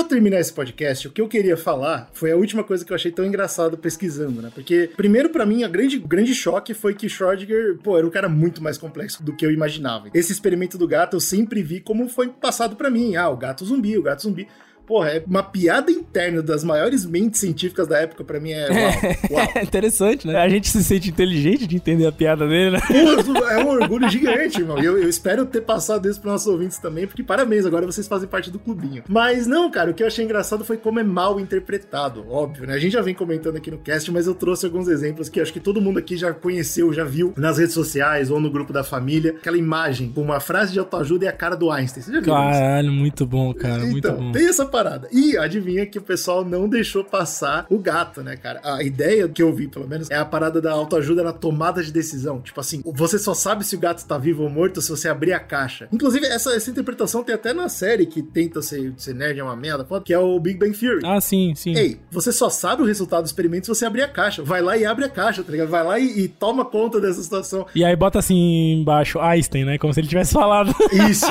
[0.00, 2.94] Eu terminar esse podcast, o que eu queria falar foi a última coisa que eu
[2.96, 4.50] achei tão engraçado pesquisando, né?
[4.52, 8.28] Porque, primeiro, pra mim, a grande, grande choque foi que Schrödinger, pô, era um cara
[8.28, 10.08] muito mais complexo do que eu imaginava.
[10.12, 13.14] Esse experimento do gato eu sempre vi como foi passado pra mim.
[13.14, 14.48] Ah, o gato zumbi, o gato zumbi
[14.90, 18.66] porra, é uma piada interna das maiores mentes científicas da época, pra mim é.
[18.68, 18.92] Uau,
[19.38, 19.52] uau.
[19.54, 20.36] É interessante, né?
[20.36, 22.80] A gente se sente inteligente de entender a piada dele, né?
[22.80, 24.80] Porra, é um orgulho gigante, irmão.
[24.80, 28.08] E eu, eu, espero ter passado isso pros nossos ouvintes também, porque parabéns, agora vocês
[28.08, 29.04] fazem parte do clubinho.
[29.08, 32.74] Mas não, cara, o que eu achei engraçado foi como é mal interpretado, óbvio, né?
[32.74, 35.52] A gente já vem comentando aqui no cast, mas eu trouxe alguns exemplos que acho
[35.52, 38.82] que todo mundo aqui já conheceu, já viu nas redes sociais ou no grupo da
[38.82, 39.36] família.
[39.38, 42.02] Aquela imagem com uma frase de autoajuda e a cara do Einstein.
[42.02, 42.96] Você já viu Caralho, isso?
[42.96, 44.32] muito bom, cara, muito então, bom.
[44.32, 44.79] Tem essa parada.
[45.12, 48.60] E adivinha que o pessoal não deixou passar o gato, né, cara?
[48.62, 51.92] A ideia que eu vi, pelo menos, é a parada da autoajuda na tomada de
[51.92, 52.40] decisão.
[52.40, 55.32] Tipo assim, você só sabe se o gato tá vivo ou morto se você abrir
[55.32, 55.88] a caixa.
[55.92, 59.56] Inclusive, essa, essa interpretação tem até na série que tenta ser, ser nerd, é uma
[59.56, 61.02] merda, que é o Big Bang Theory.
[61.04, 61.74] Ah, sim, sim.
[61.74, 64.42] Ei, você só sabe o resultado do experimento se você abrir a caixa.
[64.42, 65.68] Vai lá e abre a caixa, tá ligado?
[65.68, 67.66] Vai lá e, e toma conta dessa situação.
[67.74, 69.78] E aí bota assim embaixo Einstein, né?
[69.78, 70.74] Como se ele tivesse falado.
[71.10, 71.26] Isso.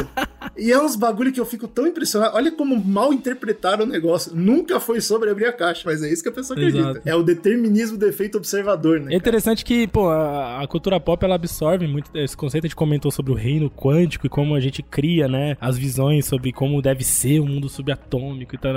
[0.57, 2.35] E é uns bagulho que eu fico tão impressionado.
[2.35, 4.35] Olha como mal interpretaram o negócio.
[4.35, 6.89] Nunca foi sobre abrir a caixa, mas é isso que a pessoa acredita.
[6.89, 7.01] Exato.
[7.05, 9.13] É o determinismo do efeito observador, né?
[9.13, 12.65] É interessante que, pô, a, a cultura pop ela absorve muito esse conceito.
[12.65, 16.25] A gente comentou sobre o reino quântico e como a gente cria, né, as visões
[16.25, 18.69] sobre como deve ser o mundo subatômico e tal.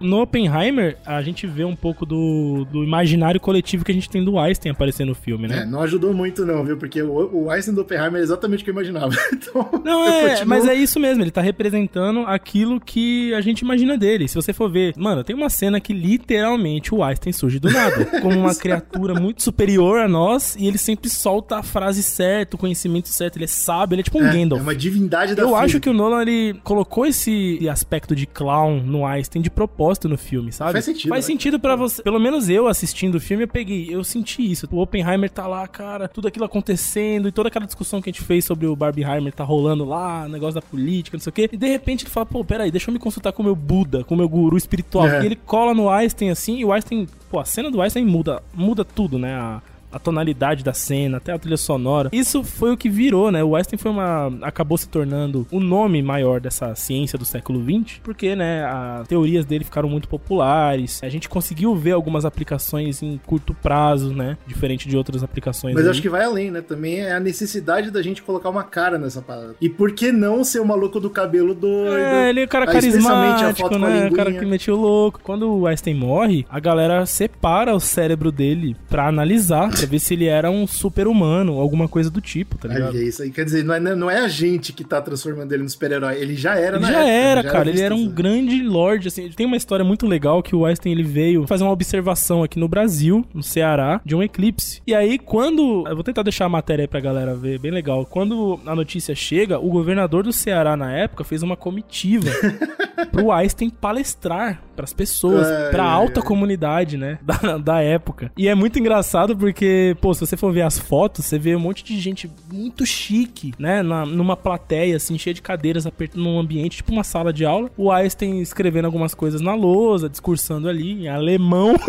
[0.00, 4.24] No Oppenheimer, a gente vê um pouco do, do imaginário coletivo que a gente tem
[4.24, 5.60] do Einstein aparecer no filme, né?
[5.60, 6.76] É, não ajudou muito, não, viu?
[6.76, 9.10] Porque o, o Einstein do Oppenheimer é exatamente o que eu imaginava.
[9.32, 13.60] Então, não, é, continuo- mas é isso mesmo, ele tá representando aquilo que a gente
[13.60, 14.28] imagina dele.
[14.28, 18.04] Se você for ver, mano, tem uma cena que literalmente o Einstein surge do nada,
[18.20, 22.58] como uma criatura muito superior a nós, e ele sempre solta a frase certa, o
[22.58, 24.60] conhecimento certo, ele é sábio, ele é tipo um é, Gandalf.
[24.60, 28.82] é uma divindade da Eu acho que o Nolan ele colocou esse aspecto de clown
[28.82, 30.72] no Einstein de propósito no filme, sabe?
[30.72, 31.32] Faz sentido, Faz né?
[31.32, 32.02] sentido pra você.
[32.02, 34.68] Pelo menos eu assistindo o filme, eu peguei, eu senti isso.
[34.70, 38.22] O Oppenheimer tá lá, cara, tudo aquilo acontecendo e toda aquela discussão que a gente
[38.22, 41.48] fez sobre o Barbieheimer tá rolando lá, negócio da política, não sei o quê.
[41.52, 44.04] E de repente ele fala, pô, peraí, deixa eu me consultar com o meu Buda,
[44.04, 45.08] com o meu guru espiritual.
[45.08, 45.22] É.
[45.22, 48.42] E ele cola no Einstein assim, e o Einstein, pô, a cena do Einstein muda,
[48.54, 49.34] muda tudo, né?
[49.34, 49.62] A,
[49.92, 52.10] a tonalidade da cena, até a trilha sonora.
[52.12, 53.42] Isso foi o que virou, né?
[53.42, 54.32] O Einstein foi uma.
[54.42, 59.44] acabou se tornando o nome maior dessa ciência do século XX, porque, né, as teorias
[59.44, 61.00] dele ficaram muito populares.
[61.02, 64.36] A gente conseguiu ver algumas aplicações em curto prazo, né?
[64.46, 65.74] Diferente de outras aplicações.
[65.74, 65.90] Mas aí.
[65.90, 66.60] acho que vai além, né?
[66.60, 69.54] Também é a necessidade da gente colocar uma cara nessa parada.
[69.60, 71.96] E por que não ser o maluco do cabelo doido?
[71.96, 74.08] É, ele é o cara Ah, especialmente a carismático, a né?
[74.08, 75.20] O cara que metiu louco.
[75.22, 80.14] Quando o Einstein morre, a galera separa o cérebro dele pra analisar, pra ver se
[80.14, 82.94] ele era um super-humano, alguma coisa do tipo, tá ligado?
[82.94, 83.30] Olha isso aí.
[83.30, 86.16] Quer dizer, não é, não é a gente que tá transformando ele no super-herói.
[86.16, 87.62] Ele já era Ele na já época, era, já cara.
[87.64, 88.10] Ele visto era um isso.
[88.10, 89.28] grande lord, assim.
[89.30, 92.68] Tem uma história muito legal que o Einstein ele veio fazer uma observação aqui no
[92.68, 94.82] Brasil, no Ceará, de um eclipse.
[94.86, 95.84] E aí, quando.
[95.86, 98.04] Eu vou tentar deixar a matéria aí pra galera ver, bem legal.
[98.06, 102.30] Quando a notícia chega, o governador do Ceará na época fez uma comitiva
[103.10, 106.26] pro Einstein palestrar pras pessoas, Ai, pra ai, alta ai.
[106.26, 107.18] comunidade, né?
[107.30, 108.32] Da, da época.
[108.36, 111.60] E é muito engraçado porque, pô, se você for ver as fotos, você vê um
[111.60, 113.82] monte de gente muito chique, né?
[113.82, 117.70] Na, numa plateia, assim, cheia de cadeiras, apertando num ambiente, tipo uma sala de aula.
[117.76, 121.74] O Einstein escrevendo algumas coisas na lousa, discursando ali em alemão.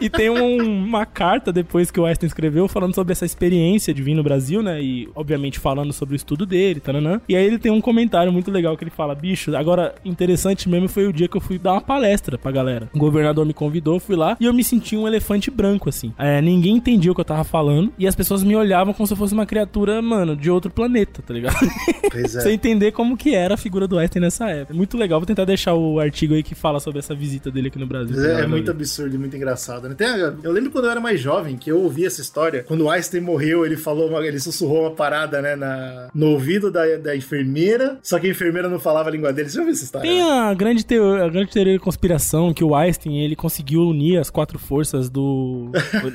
[0.00, 4.00] E tem um- uma carta depois que o Einstein escreveu falando sobre essa experiência de
[4.00, 4.80] vir no Brasil, né?
[4.80, 7.20] E, obviamente, falando sobre o estudo dele, taranã.
[7.28, 10.88] E aí ele tem um comentário muito legal que ele fala: Bicho, agora, interessante mesmo
[10.88, 12.90] foi o dia que eu fui dar uma palestra pra galera.
[12.94, 16.12] O governador me convidou, fui lá e eu me senti um elefante branco, assim.
[16.18, 19.12] É, ninguém entendia o que eu tava falando e as pessoas me olhavam como se
[19.14, 21.56] eu fosse uma criatura, mano, de outro planeta, tá ligado?
[22.10, 22.40] Pois é.
[22.40, 24.72] Você entender como que era a figura do Einstein nessa época.
[24.72, 25.20] Muito legal.
[25.20, 28.18] Vou tentar deixar o artigo aí que fala sobre essa visita dele aqui no Brasil.
[28.24, 29.94] É, é muito absurdo e muito engraçado, né?
[29.94, 30.08] Tem
[30.42, 32.64] eu lembro quando eu era mais jovem que eu ouvi essa história.
[32.66, 36.70] Quando o Einstein morreu, ele falou, uma- ele sussurrou uma parada, né, na, no ouvido
[36.70, 37.98] da, da enfermeira.
[38.02, 39.50] Só que a enfermeira não falava a língua dele.
[39.50, 40.10] Você já ouviu essa história?
[40.10, 40.30] Tem né?
[40.30, 44.58] a grande teoria, grande teoria de conspiração que o Einstein ele conseguiu unir as quatro
[44.58, 45.70] forças do,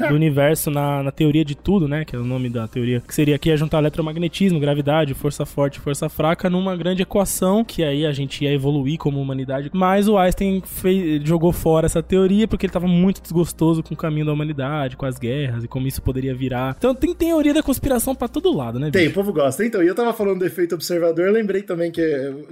[0.07, 2.03] do universo na, na teoria de tudo, né?
[2.03, 3.01] Que é o nome da teoria.
[3.01, 7.83] Que seria aqui ia juntar eletromagnetismo, gravidade, força forte, força fraca numa grande equação que
[7.83, 9.69] aí a gente ia evoluir como humanidade.
[9.73, 13.97] Mas o Einstein fez, jogou fora essa teoria porque ele estava muito desgostoso com o
[13.97, 16.75] caminho da humanidade, com as guerras e como isso poderia virar.
[16.77, 18.91] Então tem teoria da conspiração para todo lado, né?
[18.91, 19.65] Tem, o povo gosta.
[19.65, 22.01] Então, e eu tava falando do efeito observador, lembrei também que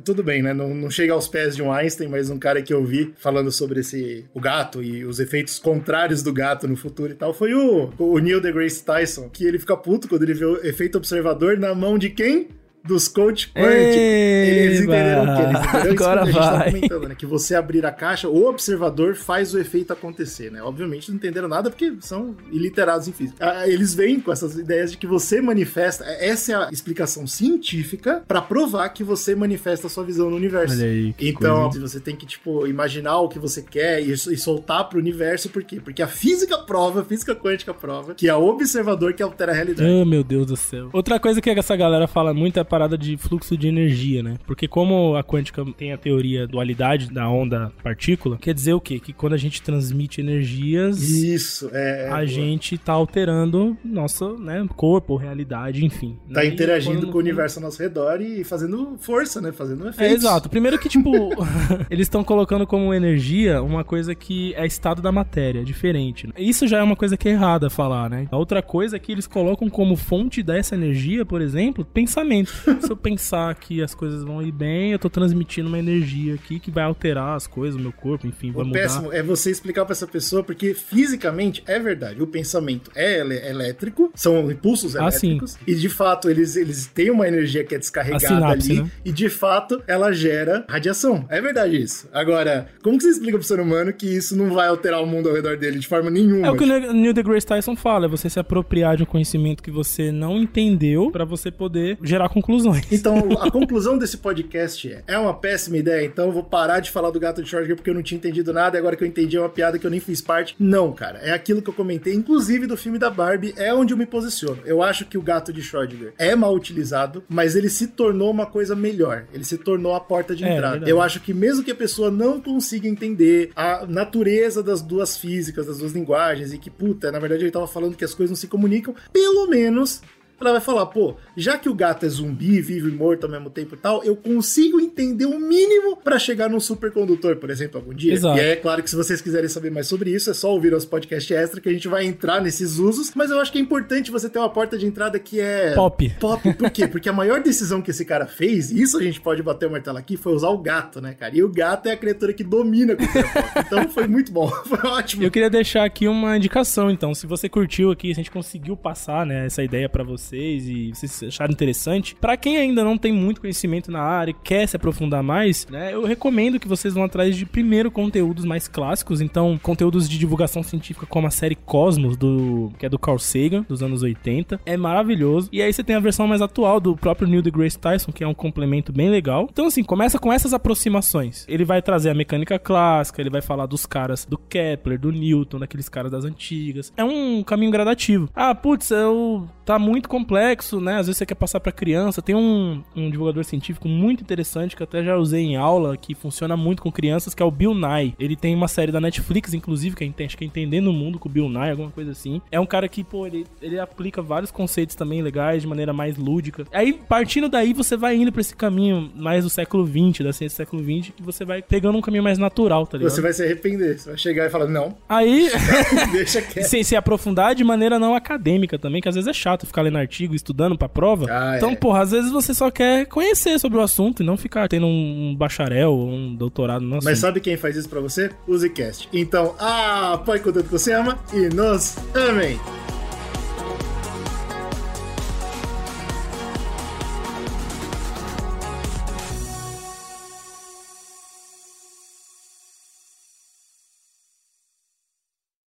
[0.03, 0.53] tudo bem, né?
[0.53, 3.52] Não, não chega aos pés de um Einstein, mas um cara que eu vi falando
[3.52, 7.54] sobre esse o gato e os efeitos contrários do gato no futuro e tal foi
[7.54, 11.56] o, o Neil deGrasse Tyson, que ele fica puto quando ele vê o efeito observador
[11.58, 12.49] na mão de quem?
[12.84, 13.95] Dos coach quânticos.
[13.95, 15.41] Eles entenderam o quê?
[15.43, 16.59] Eles entenderam Agora isso que a gente vai.
[16.59, 17.15] tá comentando, né?
[17.15, 20.61] Que você abrir a caixa, o observador faz o efeito acontecer, né?
[20.63, 23.38] Obviamente não entenderam nada porque são iliterados em física.
[23.39, 26.03] Ah, Eles vêm com essas ideias de que você manifesta.
[26.05, 30.75] Essa é a explicação científica pra provar que você manifesta a sua visão no universo.
[30.75, 31.79] Olha aí, que Então, coisa.
[31.88, 35.63] você tem que, tipo, imaginar o que você quer e, e soltar pro universo, por
[35.63, 35.79] quê?
[35.84, 39.55] Porque a física prova, a física quântica prova, que é o observador que altera a
[39.55, 39.89] realidade.
[39.89, 40.89] Oh, meu Deus do céu.
[40.93, 44.36] Outra coisa que essa galera fala muito é parada de fluxo de energia, né?
[44.47, 48.97] Porque como a quântica tem a teoria dualidade da onda partícula, quer dizer o quê?
[48.97, 52.07] Que quando a gente transmite energias, Isso, é.
[52.07, 52.26] a boa.
[52.26, 56.17] gente tá alterando nosso né, corpo, realidade, enfim.
[56.34, 59.51] Tá E interagindo quando- com o universo ao nosso redor e fazendo força, né?
[59.51, 60.24] Fazendo É, efeitos.
[60.24, 60.49] exato.
[60.49, 61.11] Primeiro que, tipo,
[61.91, 66.26] eles estão colocando como energia uma coisa que é estado da matéria, diferente.
[66.28, 66.34] né?
[66.38, 68.28] Isso já é uma coisa que é errada falar, né?
[68.32, 72.61] A outra coisa é que eles colocam como fonte dessa energia, por exemplo, pensamento.
[72.82, 76.59] Se eu pensar que as coisas vão ir bem, eu tô transmitindo uma energia aqui
[76.59, 78.80] que vai alterar as coisas, o meu corpo, enfim, vai O mudar.
[78.80, 83.38] péssimo é você explicar pra essa pessoa, porque fisicamente é verdade, o pensamento é ele-
[83.45, 87.80] elétrico, são impulsos Ah, elétricos, e de fato eles, eles têm uma energia que é
[87.80, 88.91] descarregada sinapse, ali, né?
[89.03, 91.26] e de fato ela gera radiação.
[91.30, 92.07] É verdade isso.
[92.14, 95.30] Agora, como que você explica pro ser humano que isso não vai alterar o mundo
[95.30, 96.47] ao redor dele de forma nenhuma?
[96.47, 99.05] É o que o Ne- Neil deGrasse Tyson fala, é você se apropriar de um
[99.05, 102.51] conhecimento que você não entendeu pra você poder gerar conclusões.
[102.91, 106.91] Então, a conclusão desse podcast é: é uma péssima ideia, então eu vou parar de
[106.91, 109.08] falar do gato de Schrödinger porque eu não tinha entendido nada e agora que eu
[109.08, 110.56] entendi é uma piada que eu nem fiz parte.
[110.60, 111.20] Não, cara.
[111.20, 114.60] É aquilo que eu comentei, inclusive do filme da Barbie, é onde eu me posiciono.
[114.66, 118.45] Eu acho que o gato de Schrödinger é mal utilizado, mas ele se tornou uma
[118.45, 119.26] coisa melhor.
[119.34, 120.72] Ele se tornou a porta de É, entrada.
[120.72, 120.91] verdade.
[120.91, 125.66] eu acho que mesmo que a pessoa não consiga entender a natureza das duas físicas,
[125.68, 128.36] das duas linguagens, e que, puta, na verdade ele tava falando que as coisas não
[128.36, 130.02] se comunicam, pelo menos
[130.47, 133.49] ela vai falar, pô, já que o gato é zumbi, vive e morto ao mesmo
[133.49, 137.93] tempo e tal, eu consigo entender o mínimo pra chegar num supercondutor, por exemplo, algum
[137.93, 138.13] dia.
[138.13, 138.37] Exato.
[138.37, 140.85] E é claro que se vocês quiserem saber mais sobre isso, é só ouvir os
[140.85, 144.11] podcasts extra que a gente vai entrar nesses usos, mas eu acho que é importante
[144.11, 146.09] você ter uma porta de entrada que é Pop.
[146.19, 146.87] Pop, por quê?
[146.87, 149.71] Porque a maior decisão que esse cara fez, e isso a gente pode bater o
[149.71, 151.35] martelo aqui, foi usar o gato, né, cara?
[151.35, 153.51] E o gato é a criatura que domina cultura pop.
[153.57, 155.23] Então foi muito bom, foi ótimo.
[155.23, 157.13] Eu queria deixar aqui uma indicação, então.
[157.13, 160.91] Se você curtiu aqui, se a gente conseguiu passar, né, essa ideia pra vocês e
[160.93, 164.75] vocês acharam interessante, pra quem ainda não tem muito conhecimento na área e quer se
[164.75, 169.59] aprofundar mais, né, eu recomendo que vocês vão atrás de primeiro conteúdos mais clássicos, então
[169.61, 173.84] conteúdos de divulgação científica como a série Cosmos do que é do Carl Sagan dos
[173.84, 175.49] anos 80, é maravilhoso.
[175.51, 178.27] E aí você tem a versão mais atual do próprio Neil deGrasse Tyson, que é
[178.27, 179.47] um complemento bem legal.
[179.51, 181.45] Então assim, começa com essas aproximações.
[181.47, 185.59] Ele vai trazer a mecânica clássica, ele vai falar dos caras do Kepler, do Newton,
[185.59, 186.93] daqueles caras das antigas.
[186.95, 188.29] É um caminho gradativo.
[188.36, 190.97] Ah, putz, eu tá muito complexo, né?
[190.97, 192.22] Às vezes você quer passar pra criança.
[192.22, 196.13] Tem um, um divulgador científico muito interessante que eu até já usei em aula, que
[196.13, 198.13] funciona muito com crianças, que é o Bill Nye.
[198.19, 201.30] Ele tem uma série da Netflix, inclusive, que acho que é Entendendo o Mundo com
[201.30, 202.41] o Bill Nye, alguma coisa assim.
[202.51, 206.17] É um cara que, pô, ele, ele aplica vários conceitos também legais de maneira mais
[206.17, 206.65] lúdica.
[206.72, 210.55] Aí, partindo daí, você vai indo pra esse caminho mais do século XX, da ciência
[210.55, 213.13] do século XX, que você vai pegando um caminho mais natural, tá ligado?
[213.13, 215.49] Você vai se arrepender, você vai chegar e falar, não, Aí,
[216.11, 216.65] deixa quieto.
[216.65, 219.97] sem se aprofundar de maneira não acadêmica também, que às vezes é chato ficar lendo
[220.12, 221.26] artigo, estudando pra prova.
[221.30, 221.76] Ah, então, é.
[221.76, 225.34] porra, às vezes você só quer conhecer sobre o assunto e não ficar tendo um
[225.36, 227.05] bacharel ou um doutorado no assunto.
[227.05, 228.30] Mas sabe quem faz isso pra você?
[228.45, 229.07] O Zcast.
[229.14, 232.59] Então, apoie o conteúdo que você ama e nos amem!